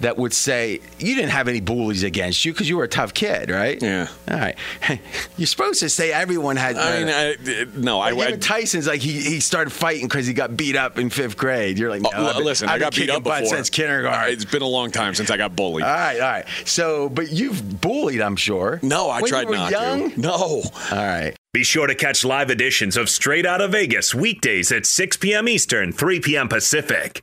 that 0.00 0.16
would 0.16 0.32
say 0.32 0.80
you 0.98 1.14
didn't 1.14 1.30
have 1.30 1.48
any 1.48 1.60
bullies 1.60 2.02
against 2.02 2.44
you 2.44 2.52
because 2.52 2.68
you 2.68 2.76
were 2.76 2.84
a 2.84 2.88
tough 2.88 3.14
kid, 3.14 3.50
right? 3.50 3.80
Yeah. 3.80 4.08
All 4.30 4.38
right. 4.38 4.56
You're 5.36 5.46
supposed 5.46 5.80
to 5.80 5.88
say 5.88 6.12
everyone 6.12 6.56
had. 6.56 6.76
I 6.76 6.98
mean, 6.98 7.08
I, 7.08 7.66
no, 7.76 8.00
I. 8.00 8.10
Like 8.10 8.40
Tyson's 8.40 8.86
like 8.86 9.00
he, 9.00 9.12
he 9.12 9.40
started 9.40 9.70
fighting 9.70 10.06
because 10.06 10.26
he 10.26 10.34
got 10.34 10.56
beat 10.56 10.76
up 10.76 10.98
in 10.98 11.10
fifth 11.10 11.36
grade. 11.36 11.78
You're 11.78 11.90
like, 11.90 12.04
uh, 12.04 12.10
no, 12.18 12.30
oh, 12.30 12.34
been, 12.34 12.44
listen, 12.44 12.68
I've 12.68 12.76
i 12.76 12.78
got 12.78 12.94
beat 12.94 13.10
up 13.10 13.22
before 13.22 13.44
since 13.46 13.70
kindergarten. 13.70 14.32
It's 14.32 14.44
been 14.44 14.62
a 14.62 14.66
long 14.66 14.90
time 14.90 15.14
since 15.14 15.30
I 15.30 15.36
got 15.36 15.56
bullied. 15.56 15.84
All 15.84 15.90
right, 15.90 16.20
all 16.20 16.30
right. 16.30 16.46
So, 16.64 17.08
but 17.08 17.30
you've 17.32 17.80
bullied, 17.80 18.20
I'm 18.20 18.36
sure. 18.36 18.80
No, 18.82 19.10
I 19.10 19.20
when 19.20 19.30
tried 19.30 19.42
you 19.42 19.48
were 19.48 19.56
not 19.56 19.70
young? 19.70 20.10
to. 20.10 20.20
No. 20.20 20.32
All 20.32 20.62
right. 20.92 21.34
Be 21.52 21.62
sure 21.62 21.86
to 21.86 21.94
catch 21.94 22.24
live 22.24 22.50
editions 22.50 22.96
of 22.96 23.08
Straight 23.08 23.46
Out 23.46 23.60
of 23.60 23.70
Vegas 23.70 24.12
weekdays 24.12 24.72
at 24.72 24.86
6 24.86 25.18
p.m. 25.18 25.48
Eastern, 25.48 25.92
3 25.92 26.18
p.m. 26.18 26.48
Pacific. 26.48 27.22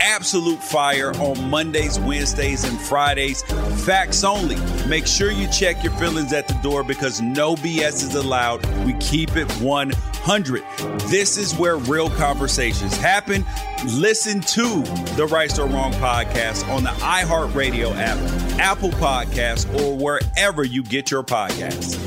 Absolute 0.00 0.62
fire 0.62 1.12
on 1.16 1.50
Mondays, 1.50 2.00
Wednesdays, 2.00 2.64
and 2.64 2.80
Fridays. 2.80 3.42
Facts 3.84 4.24
only. 4.24 4.56
Make 4.88 5.06
sure 5.06 5.30
you 5.30 5.46
check 5.48 5.84
your 5.84 5.92
feelings 5.94 6.32
at 6.32 6.48
the 6.48 6.54
door 6.62 6.82
because 6.82 7.20
no 7.20 7.54
BS 7.54 8.02
is 8.02 8.14
allowed. 8.14 8.64
We 8.86 8.94
keep 8.94 9.36
it 9.36 9.50
100. 9.60 10.62
This 11.08 11.36
is 11.36 11.54
where 11.54 11.76
real 11.76 12.08
conversations 12.10 12.96
happen. 12.96 13.44
Listen 13.86 14.40
to 14.40 14.82
the 15.16 15.28
Right 15.30 15.56
or 15.58 15.66
Wrong 15.66 15.92
podcast 15.94 16.66
on 16.68 16.82
the 16.82 16.90
iHeartRadio 16.90 17.94
app, 17.94 18.18
Apple 18.58 18.90
Podcasts, 18.90 19.68
or 19.80 19.96
wherever 19.96 20.64
you 20.64 20.82
get 20.82 21.10
your 21.10 21.22
podcasts. 21.22 21.98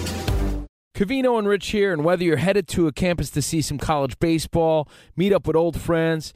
Covino 0.95 1.39
and 1.39 1.47
Rich 1.47 1.71
here, 1.71 1.91
and 1.91 2.03
whether 2.03 2.23
you're 2.23 2.37
headed 2.37 2.67
to 2.69 2.85
a 2.85 2.91
campus 2.91 3.31
to 3.31 3.41
see 3.41 3.61
some 3.61 3.79
college 3.79 4.19
baseball, 4.19 4.87
meet 5.15 5.33
up 5.33 5.47
with 5.47 5.55
old 5.55 5.79
friends, 5.79 6.35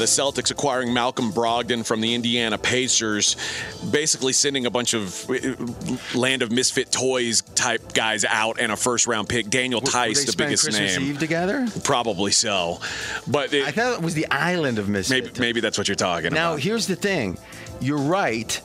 The 0.00 0.06
Celtics 0.06 0.50
acquiring 0.50 0.94
Malcolm 0.94 1.30
Brogdon 1.30 1.84
from 1.84 2.00
the 2.00 2.14
Indiana 2.14 2.56
Pacers, 2.56 3.36
basically 3.90 4.32
sending 4.32 4.64
a 4.64 4.70
bunch 4.70 4.94
of 4.94 5.28
uh, 5.28 6.18
land 6.18 6.40
of 6.40 6.50
misfit 6.50 6.90
toys 6.90 7.42
type 7.42 7.92
guys 7.92 8.24
out 8.24 8.58
and 8.58 8.72
a 8.72 8.76
first 8.76 9.06
round 9.06 9.28
pick. 9.28 9.50
Daniel 9.50 9.82
Theis, 9.82 10.24
the 10.24 10.34
biggest 10.34 10.64
Christmas 10.64 10.96
name. 10.96 11.10
Eve 11.10 11.18
together? 11.18 11.68
Probably 11.84 12.30
so. 12.30 12.80
But 13.26 13.52
it, 13.52 13.66
I 13.66 13.72
thought 13.72 13.98
it 13.98 14.02
was 14.02 14.14
the 14.14 14.26
island 14.30 14.78
of 14.78 14.88
misfit. 14.88 15.24
maybe, 15.24 15.38
maybe 15.40 15.60
that's 15.60 15.76
what 15.76 15.86
you're 15.86 15.96
talking 15.96 16.32
Now, 16.32 16.52
about. 16.52 16.56
Now, 16.56 16.56
here's 16.56 16.86
the 16.86 16.96
thing. 16.96 17.38
You're 17.82 17.98
right. 17.98 18.58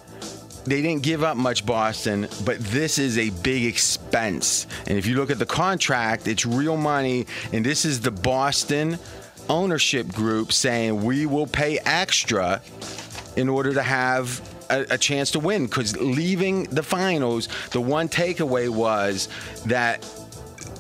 They 0.64 0.82
didn't 0.82 1.04
give 1.04 1.22
up 1.22 1.38
much 1.38 1.66
Boston, 1.66 2.28
but 2.44 2.60
this 2.60 2.98
is 2.98 3.18
a 3.18 3.30
big 3.30 3.66
expense. 3.66 4.66
And 4.88 4.98
if 4.98 5.06
you 5.06 5.16
look 5.16 5.30
at 5.30 5.38
the 5.38 5.46
contract, 5.46 6.28
it's 6.28 6.46
real 6.46 6.78
money. 6.78 7.28
And 7.54 7.64
this 7.64 7.86
is 7.86 8.00
the 8.00 8.10
Boston 8.10 8.98
ownership 9.50 10.08
group 10.10 10.52
saying 10.52 11.04
we 11.04 11.26
will 11.26 11.48
pay 11.48 11.80
extra 11.86 12.62
in 13.36 13.50
order 13.50 13.74
to 13.74 13.84
have 13.84 14.42
a, 14.70 14.86
a 14.92 14.98
chance 14.98 15.32
to 15.32 15.40
win. 15.40 15.66
Because 15.66 15.96
leaving 15.98 16.64
the 16.66 16.84
finals, 16.84 17.50
the 17.72 17.82
one 17.82 18.10
takeaway 18.10 18.70
was 18.70 19.28
that 19.66 20.08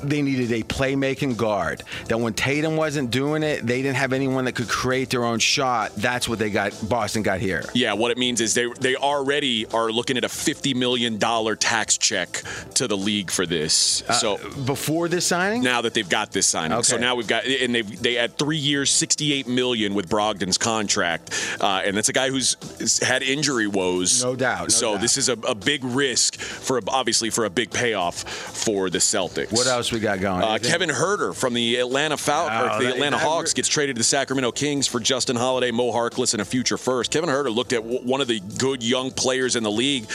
they 0.04 0.22
needed 0.22 0.52
a 0.52 0.64
playmaking 0.64 1.38
guard. 1.38 1.84
That 2.08 2.20
when 2.20 2.34
Tatum 2.34 2.78
wasn't 2.78 3.12
doing 3.12 3.44
it, 3.44 3.66
they 3.66 3.82
didn't 3.82 3.98
have 3.98 4.14
anyone 4.14 4.46
that 4.46 4.56
could 4.56 4.70
create 4.70 5.10
their 5.10 5.24
own 5.24 5.40
shot. 5.40 5.96
That's 5.96 6.28
what 6.28 6.40
they 6.40 6.50
got. 6.50 6.74
Boston 6.88 7.24
got 7.24 7.40
here. 7.40 7.64
Yeah, 7.74 7.94
what 7.94 8.12
it 8.12 8.18
means 8.18 8.42
is 8.42 8.54
they 8.54 8.68
they 8.80 8.96
already 8.96 9.66
are 9.68 9.92
looking 9.92 10.18
at 10.18 10.24
a 10.24 10.30
fifty 10.30 10.74
million 10.74 11.18
dollar 11.18 11.56
tax 11.56 11.98
check 11.98 12.42
to 12.76 12.88
the 12.88 12.98
league 12.98 13.32
for 13.32 13.46
this. 13.46 14.04
So 14.20 14.38
before 14.66 15.08
this 15.08 15.26
signing, 15.26 15.64
now 15.64 15.82
that 15.82 15.94
they've 15.94 16.08
got 16.08 16.32
this 16.32 16.48
signing, 16.48 16.82
so 16.84 16.98
now 16.98 17.16
we've 17.16 17.28
got 17.28 17.46
and 17.46 17.74
they 17.74 17.82
they 17.82 18.14
had 18.16 18.38
three 18.38 18.58
years, 18.58 18.90
sixty 18.92 19.34
eight 19.34 19.48
million 19.48 19.94
with 19.94 20.10
Brogdon's 20.10 20.58
contract, 20.58 21.58
uh, 21.62 21.82
and 21.86 21.96
that's 21.96 22.10
a 22.10 22.14
guy 22.14 22.30
who's 22.30 22.56
had 23.00 23.24
injury 23.24 23.68
woes. 23.68 24.24
No 24.24 24.36
doubt, 24.36 24.64
no 24.64 24.68
so 24.68 24.94
doubt. 24.94 25.02
this 25.02 25.18
is 25.18 25.30
a, 25.30 25.34
a 25.48 25.56
big 25.56 25.84
risk 25.84 26.40
for 26.40 26.80
obviously 26.88 27.30
for 27.30 27.46
a 27.46 27.50
big 27.50 27.72
payoff 27.72 28.24
for 28.24 28.90
the 28.90 29.00
Celtics. 29.00 29.52
What 29.52 29.68
else 29.68 29.85
we 29.92 30.00
got 30.00 30.20
going? 30.20 30.44
Uh, 30.44 30.58
Kevin 30.62 30.90
Huerter 30.90 31.36
from 31.36 31.54
the 31.54 31.78
Atlanta 31.78 32.18
Fal- 32.18 32.50
Oh, 32.52 32.80
the 32.82 32.90
Atlanta 32.94 33.18
Hawks 33.18 33.54
gets 33.54 33.68
traded 33.68 33.96
to 33.96 34.00
the 34.00 34.04
Sacramento 34.04 34.52
Kings 34.52 34.88
for 34.88 35.00
Justin 35.00 35.36
Holiday, 35.36 35.72
Moe 35.72 35.92
Harkless, 35.92 36.34
and 36.34 36.42
a 36.42 36.46
future 36.46 36.78
first. 36.78 37.12
Kevin 37.12 37.30
Huerter 37.30 37.54
looked 37.54 37.74
at 37.74 37.82
w- 37.84 38.00
one 38.02 38.22
of 38.22 38.28
the 38.28 38.40
good 38.58 38.84
young 38.84 39.12
players 39.12 39.56
in 39.56 39.64
the 39.64 39.72
league. 39.72 40.06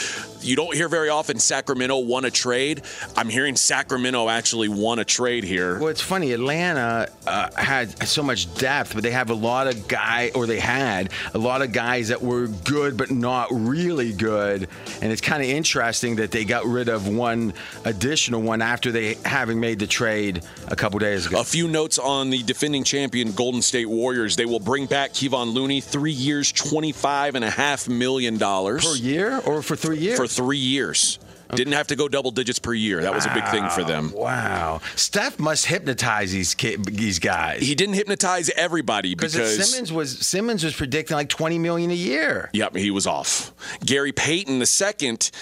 You 0.40 0.56
don't 0.56 0.74
hear 0.74 0.88
very 0.88 1.11
often 1.11 1.38
Sacramento 1.38 1.98
won 1.98 2.24
a 2.24 2.30
trade. 2.30 2.83
I'm 3.16 3.28
hearing 3.28 3.56
Sacramento 3.56 4.28
actually 4.28 4.68
won 4.68 4.98
a 4.98 5.04
trade 5.04 5.44
here. 5.44 5.78
Well, 5.78 5.88
it's 5.88 6.00
funny. 6.00 6.33
Atlanta 6.33 7.09
uh, 7.26 7.50
had 7.56 8.06
so 8.09 8.22
much 8.22 8.52
depth, 8.54 8.94
but 8.94 9.02
they 9.02 9.11
have 9.11 9.28
a 9.30 9.35
lot 9.35 9.66
of 9.66 9.87
guy, 9.87 10.30
or 10.35 10.46
they 10.46 10.59
had 10.61 11.11
a 11.35 11.38
lot 11.38 11.61
of 11.62 11.72
guys 11.72 12.09
that 12.09 12.22
were 12.22 12.46
good 12.46 12.96
but 12.96 13.11
not 13.11 13.48
really 13.50 14.12
good. 14.12 14.68
And 15.02 15.12
it's 15.12 15.20
kind 15.20 15.42
of 15.42 15.48
interesting 15.48 16.16
that 16.16 16.30
they 16.30 16.44
got 16.46 16.64
rid 16.64 16.88
of 16.88 17.06
one 17.06 17.52
additional 17.85 18.40
one 18.40 18.62
after 18.62 18.90
they 18.92 19.14
having 19.24 19.60
made 19.61 19.79
the 19.79 19.87
trade 19.87 20.42
a 20.68 20.75
couple 20.75 20.99
days 20.99 21.27
ago. 21.27 21.40
A 21.40 21.44
few 21.44 21.68
notes 21.68 21.99
on 21.99 22.31
the 22.31 22.42
defending 22.42 22.83
champion 22.83 23.33
Golden 23.33 23.62
State 23.62 23.88
Warriors. 23.88 24.37
They 24.37 24.46
will 24.46 24.61
bring 24.61 24.87
back 24.87 25.12
Kevon 25.12 25.53
Looney, 25.53 25.81
three 25.81 26.11
years, 26.12 26.51
twenty-five 26.51 27.35
and 27.35 27.44
a 27.44 27.51
half 27.51 27.88
million 27.88 28.38
dollars 28.38 28.85
per 28.85 28.96
year, 28.96 29.40
or 29.44 29.62
for 29.62 29.77
three 29.77 29.99
years? 29.99 30.18
For 30.18 30.27
three 30.27 30.59
years. 30.59 31.18
Didn't 31.53 31.73
have 31.73 31.88
to 31.88 31.96
go 31.96 32.07
double 32.07 32.31
digits 32.31 32.61
per 32.61 32.73
year. 32.73 33.03
That 33.03 33.12
was 33.12 33.27
a 33.27 33.35
big 33.35 33.44
thing 33.49 33.68
for 33.70 33.83
them. 33.83 34.12
Wow, 34.12 34.83
Steph 34.94 35.40
must 35.40 35.66
hypnotize 35.66 36.31
these 36.31 36.55
these 36.55 37.18
guys. 37.18 37.62
He 37.62 37.75
didn't 37.75 37.96
hypnotize 37.96 38.51
everybody 38.51 39.16
because 39.16 39.33
Simmons 39.35 39.92
was 39.92 40.16
Simmons 40.25 40.62
was 40.62 40.77
predicting 40.77 41.16
like 41.16 41.29
twenty 41.29 41.59
million 41.59 41.90
a 41.90 41.94
year. 41.94 42.51
Yep, 42.53 42.77
he 42.77 42.92
was 42.92 43.09
off. 43.09 43.53
Gary 43.85 44.12
Payton 44.12 44.61
the 44.61 44.66
second, 44.66 45.33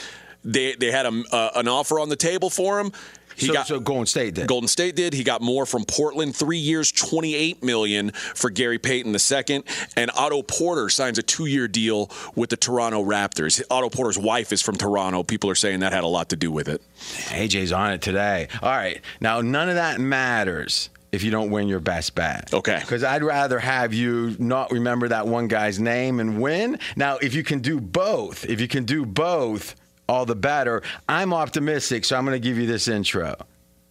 they 0.42 0.74
they 0.76 0.90
had 0.90 1.04
a, 1.04 1.22
uh, 1.30 1.50
an 1.56 1.68
offer 1.68 2.00
on 2.00 2.08
the 2.08 2.16
table 2.16 2.48
for 2.48 2.80
him. 2.80 2.90
He 3.38 3.46
so, 3.46 3.52
got 3.52 3.66
so 3.68 3.80
Golden 3.80 4.06
State 4.06 4.34
did. 4.34 4.48
Golden 4.48 4.68
State 4.68 4.96
did. 4.96 5.14
He 5.14 5.22
got 5.22 5.40
more 5.40 5.64
from 5.64 5.84
Portland. 5.84 6.34
Three 6.34 6.58
years, 6.58 6.90
twenty-eight 6.90 7.62
million 7.62 8.10
for 8.10 8.50
Gary 8.50 8.78
Payton 8.78 9.12
the 9.12 9.18
second, 9.18 9.64
and 9.96 10.10
Otto 10.16 10.42
Porter 10.42 10.88
signs 10.88 11.18
a 11.18 11.22
two-year 11.22 11.68
deal 11.68 12.10
with 12.34 12.50
the 12.50 12.56
Toronto 12.56 13.04
Raptors. 13.04 13.62
Otto 13.70 13.90
Porter's 13.90 14.18
wife 14.18 14.52
is 14.52 14.60
from 14.60 14.76
Toronto. 14.76 15.22
People 15.22 15.48
are 15.50 15.54
saying 15.54 15.80
that 15.80 15.92
had 15.92 16.04
a 16.04 16.08
lot 16.08 16.30
to 16.30 16.36
do 16.36 16.50
with 16.50 16.68
it. 16.68 16.82
AJ's 17.28 17.72
on 17.72 17.92
it 17.92 18.02
today. 18.02 18.48
All 18.60 18.70
right, 18.70 19.00
now 19.20 19.40
none 19.40 19.68
of 19.68 19.76
that 19.76 20.00
matters 20.00 20.90
if 21.12 21.22
you 21.22 21.30
don't 21.30 21.50
win 21.50 21.68
your 21.68 21.80
best 21.80 22.14
bet. 22.14 22.52
Okay. 22.52 22.78
Because 22.80 23.02
I'd 23.02 23.22
rather 23.22 23.58
have 23.58 23.94
you 23.94 24.36
not 24.38 24.70
remember 24.70 25.08
that 25.08 25.26
one 25.26 25.48
guy's 25.48 25.80
name 25.80 26.20
and 26.20 26.40
win. 26.40 26.78
Now, 26.96 27.16
if 27.18 27.34
you 27.34 27.42
can 27.42 27.60
do 27.60 27.80
both, 27.80 28.44
if 28.44 28.60
you 28.60 28.68
can 28.68 28.84
do 28.84 29.06
both, 29.06 29.74
all 30.08 30.24
the 30.24 30.36
better. 30.36 30.82
I'm 31.08 31.32
optimistic, 31.32 32.04
so 32.04 32.16
I'm 32.16 32.24
going 32.24 32.40
to 32.40 32.48
give 32.48 32.58
you 32.58 32.66
this 32.66 32.88
intro. 32.88 33.36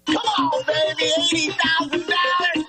Come 0.08 0.18
on, 0.18 0.64
baby. 0.66 1.12
Eighty 1.18 1.52
thousand 1.52 2.08
dollars. 2.08 2.68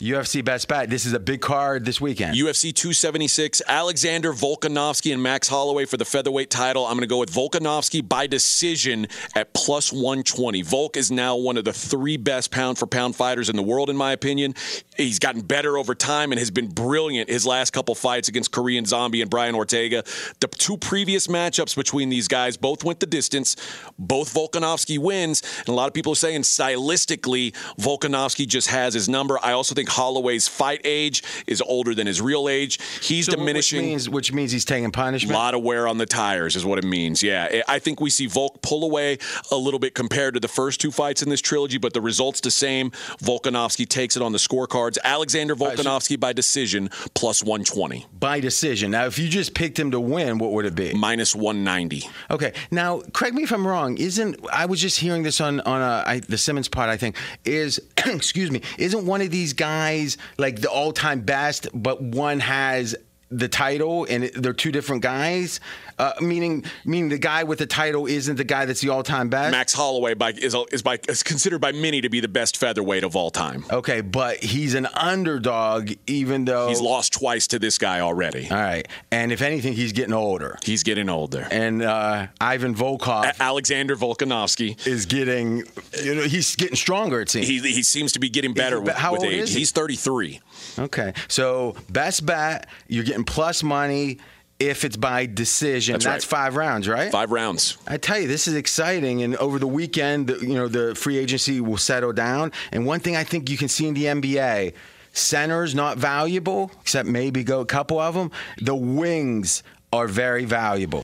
UFC 0.00 0.44
best 0.44 0.68
bet. 0.68 0.90
This 0.90 1.06
is 1.06 1.14
a 1.14 1.18
big 1.18 1.40
card 1.40 1.86
this 1.86 1.98
weekend. 1.98 2.36
UFC 2.36 2.74
276, 2.74 3.62
Alexander 3.66 4.32
Volkanovski 4.34 5.12
and 5.14 5.22
Max 5.22 5.48
Holloway 5.48 5.86
for 5.86 5.96
the 5.96 6.04
featherweight 6.04 6.50
title. 6.50 6.84
I'm 6.84 6.92
going 6.92 7.00
to 7.02 7.06
go 7.06 7.18
with 7.18 7.32
Volkanovski 7.32 8.06
by 8.06 8.26
decision 8.26 9.06
at 9.34 9.54
plus 9.54 9.92
120. 9.92 10.60
Volk 10.62 10.98
is 10.98 11.10
now 11.10 11.36
one 11.36 11.56
of 11.56 11.64
the 11.64 11.72
three 11.72 12.18
best 12.18 12.50
pound 12.50 12.78
for 12.78 12.86
pound 12.86 13.16
fighters 13.16 13.48
in 13.48 13.56
the 13.56 13.62
world, 13.62 13.88
in 13.88 13.96
my 13.96 14.12
opinion. 14.12 14.54
He's 14.96 15.18
gotten 15.18 15.40
better 15.40 15.78
over 15.78 15.94
time 15.94 16.32
and 16.32 16.38
has 16.38 16.50
been 16.50 16.68
brilliant 16.68 17.30
his 17.30 17.46
last 17.46 17.72
couple 17.72 17.94
fights 17.94 18.28
against 18.28 18.52
Korean 18.52 18.84
Zombie 18.84 19.22
and 19.22 19.30
Brian 19.30 19.54
Ortega. 19.54 20.04
The 20.40 20.48
two 20.48 20.76
previous 20.76 21.28
matchups 21.28 21.74
between 21.74 22.10
these 22.10 22.28
guys 22.28 22.58
both 22.58 22.84
went 22.84 23.00
the 23.00 23.06
distance. 23.06 23.56
Both 23.98 24.34
Volkanovski 24.34 24.98
wins. 24.98 25.42
And 25.60 25.68
a 25.68 25.72
lot 25.72 25.88
of 25.88 25.94
people 25.94 26.12
are 26.12 26.16
saying 26.16 26.33
stylistically, 26.42 27.52
Volkanovski 27.78 28.46
just 28.46 28.68
has 28.68 28.94
his 28.94 29.08
number. 29.08 29.38
I 29.42 29.52
also 29.52 29.74
think 29.74 29.88
Holloway's 29.88 30.48
fight 30.48 30.80
age 30.84 31.22
is 31.46 31.60
older 31.62 31.94
than 31.94 32.06
his 32.06 32.20
real 32.20 32.48
age. 32.48 32.78
He's 33.02 33.26
So 33.26 33.32
diminishing. 33.32 33.78
Which 33.80 33.86
means, 33.86 34.08
which 34.08 34.32
means 34.32 34.52
he's 34.52 34.64
taking 34.64 34.90
punishment. 34.90 35.34
A 35.34 35.38
lot 35.38 35.54
of 35.54 35.62
wear 35.62 35.86
on 35.86 35.98
the 35.98 36.06
tires 36.06 36.56
is 36.56 36.64
what 36.64 36.78
it 36.78 36.84
means. 36.84 37.22
Yeah, 37.22 37.62
I 37.68 37.74
I 37.74 37.78
think 37.80 38.00
we 38.00 38.08
see 38.08 38.26
Volk 38.26 38.62
pull 38.62 38.84
away 38.84 39.18
a 39.50 39.56
little 39.56 39.80
bit 39.80 39.94
compared 39.94 40.34
to 40.34 40.40
the 40.40 40.48
first 40.48 40.80
two 40.80 40.90
fights 40.92 41.22
in 41.22 41.28
this 41.28 41.40
trilogy, 41.40 41.76
but 41.76 41.92
the 41.92 42.00
results 42.00 42.40
the 42.40 42.50
same. 42.52 42.90
Volkanovski 43.22 43.86
takes 43.88 44.16
it 44.16 44.22
on 44.22 44.30
the 44.32 44.38
scorecards. 44.38 44.96
Alexander 45.02 45.56
Volkanovski 45.56 46.18
by 46.18 46.32
decision 46.32 46.88
plus 47.14 47.42
120, 47.42 48.06
by 48.18 48.38
decision. 48.40 48.90
Now, 48.92 49.06
if 49.06 49.18
you 49.18 49.28
just 49.28 49.54
picked 49.54 49.78
him 49.78 49.90
to 49.90 50.00
win, 50.00 50.38
what 50.38 50.52
would 50.52 50.66
it 50.66 50.74
be? 50.74 50.94
minus 50.94 51.34
190. 51.34 52.08
Okay. 52.30 52.52
Now, 52.70 53.02
correct 53.12 53.34
me 53.34 53.42
if 53.42 53.52
I'm 53.52 53.66
wrong. 53.66 53.98
Isn't 53.98 54.36
I 54.52 54.66
was 54.66 54.80
just 54.80 55.00
hearing 55.00 55.22
this 55.24 55.40
on 55.40 55.60
on 55.60 55.80
a, 55.80 56.04
I, 56.06 56.20
the 56.28 56.38
Simmons 56.38 56.68
part, 56.68 56.88
I 56.88 56.96
think 56.96 57.16
is 57.44 57.80
excuse 58.06 58.50
me. 58.50 58.62
Isn't 58.78 59.06
one 59.06 59.20
of 59.20 59.30
these 59.30 59.52
guys 59.52 60.16
like 60.38 60.60
the 60.60 60.70
all 60.70 60.92
time 60.92 61.20
best, 61.20 61.68
but 61.74 62.02
one 62.02 62.40
has 62.40 62.94
the 63.30 63.48
title 63.48 64.06
and 64.08 64.24
they're 64.34 64.52
two 64.52 64.72
different 64.72 65.02
guys? 65.02 65.60
Uh, 65.98 66.12
meaning, 66.20 66.64
meaning 66.84 67.08
the 67.08 67.18
guy 67.18 67.44
with 67.44 67.58
the 67.58 67.66
title 67.66 68.06
isn't 68.06 68.36
the 68.36 68.44
guy 68.44 68.64
that's 68.64 68.80
the 68.80 68.88
all 68.88 69.02
time 69.02 69.28
best. 69.28 69.52
Max 69.52 69.72
Holloway 69.72 70.14
by, 70.14 70.30
is, 70.30 70.56
is, 70.72 70.82
by, 70.82 70.98
is 71.08 71.22
considered 71.22 71.60
by 71.60 71.72
many 71.72 72.00
to 72.00 72.08
be 72.08 72.20
the 72.20 72.28
best 72.28 72.56
featherweight 72.56 73.04
of 73.04 73.14
all 73.16 73.30
time. 73.30 73.64
Okay, 73.70 74.00
but 74.00 74.42
he's 74.42 74.74
an 74.74 74.86
underdog, 74.94 75.92
even 76.06 76.44
though 76.44 76.68
He's 76.68 76.80
lost 76.80 77.12
twice 77.12 77.46
to 77.48 77.58
this 77.58 77.78
guy 77.78 78.00
already. 78.00 78.48
All 78.50 78.56
right, 78.56 78.86
and 79.10 79.32
if 79.32 79.42
anything, 79.42 79.74
he's 79.74 79.92
getting 79.92 80.14
older. 80.14 80.58
He's 80.64 80.82
getting 80.82 81.08
older. 81.08 81.46
And 81.50 81.82
uh, 81.82 82.26
Ivan 82.40 82.74
Volkov, 82.74 83.24
A- 83.24 83.42
Alexander 83.42 83.96
Volkanovski 83.96 84.86
is 84.86 85.06
getting, 85.06 85.62
you 86.02 86.14
know, 86.14 86.22
he's 86.22 86.56
getting 86.56 86.76
stronger. 86.76 87.20
It 87.20 87.30
seems. 87.30 87.46
He, 87.46 87.60
he 87.60 87.82
seems 87.82 88.12
to 88.12 88.18
be 88.18 88.28
getting 88.28 88.52
better 88.54 88.80
with, 88.80 88.96
with 89.10 89.24
age. 89.24 89.52
He's 89.54 89.70
33. 89.72 90.40
Okay, 90.78 91.12
so 91.28 91.76
best 91.90 92.26
bet, 92.26 92.68
you're 92.88 93.04
getting 93.04 93.24
plus 93.24 93.62
money 93.62 94.18
if 94.58 94.84
it's 94.84 94.96
by 94.96 95.26
decision. 95.26 95.94
That's 95.94 96.04
That's, 96.04 96.24
right. 96.26 96.38
five 96.38 96.56
rounds, 96.56 96.88
right? 96.88 97.10
Five 97.10 97.32
rounds. 97.32 97.76
I 97.86 97.96
tell 97.96 98.18
you, 98.18 98.28
this 98.28 98.46
is 98.48 98.54
exciting. 98.54 99.22
And 99.22 99.36
over 99.36 99.58
the 99.58 99.66
weekend, 99.66 100.30
you 100.30 100.54
know, 100.54 100.68
the 100.68 100.94
free 100.94 101.18
agency 101.18 101.60
will 101.60 101.76
settle 101.76 102.12
down. 102.12 102.52
And 102.72 102.86
one 102.86 103.00
thing 103.00 103.16
I 103.16 103.24
think 103.24 103.50
you 103.50 103.56
can 103.56 103.68
see 103.68 103.86
in 103.88 103.94
the 103.94 104.04
NBA. 104.04 104.74
Centers 105.16 105.76
not 105.76 105.96
valuable, 105.96 106.72
except 106.80 107.08
maybe 107.08 107.44
go 107.44 107.60
a 107.60 107.66
couple 107.66 108.00
of 108.00 108.14
them. 108.14 108.32
The 108.60 108.74
wings 108.74 109.62
are 109.92 110.08
very 110.08 110.44
valuable. 110.44 111.03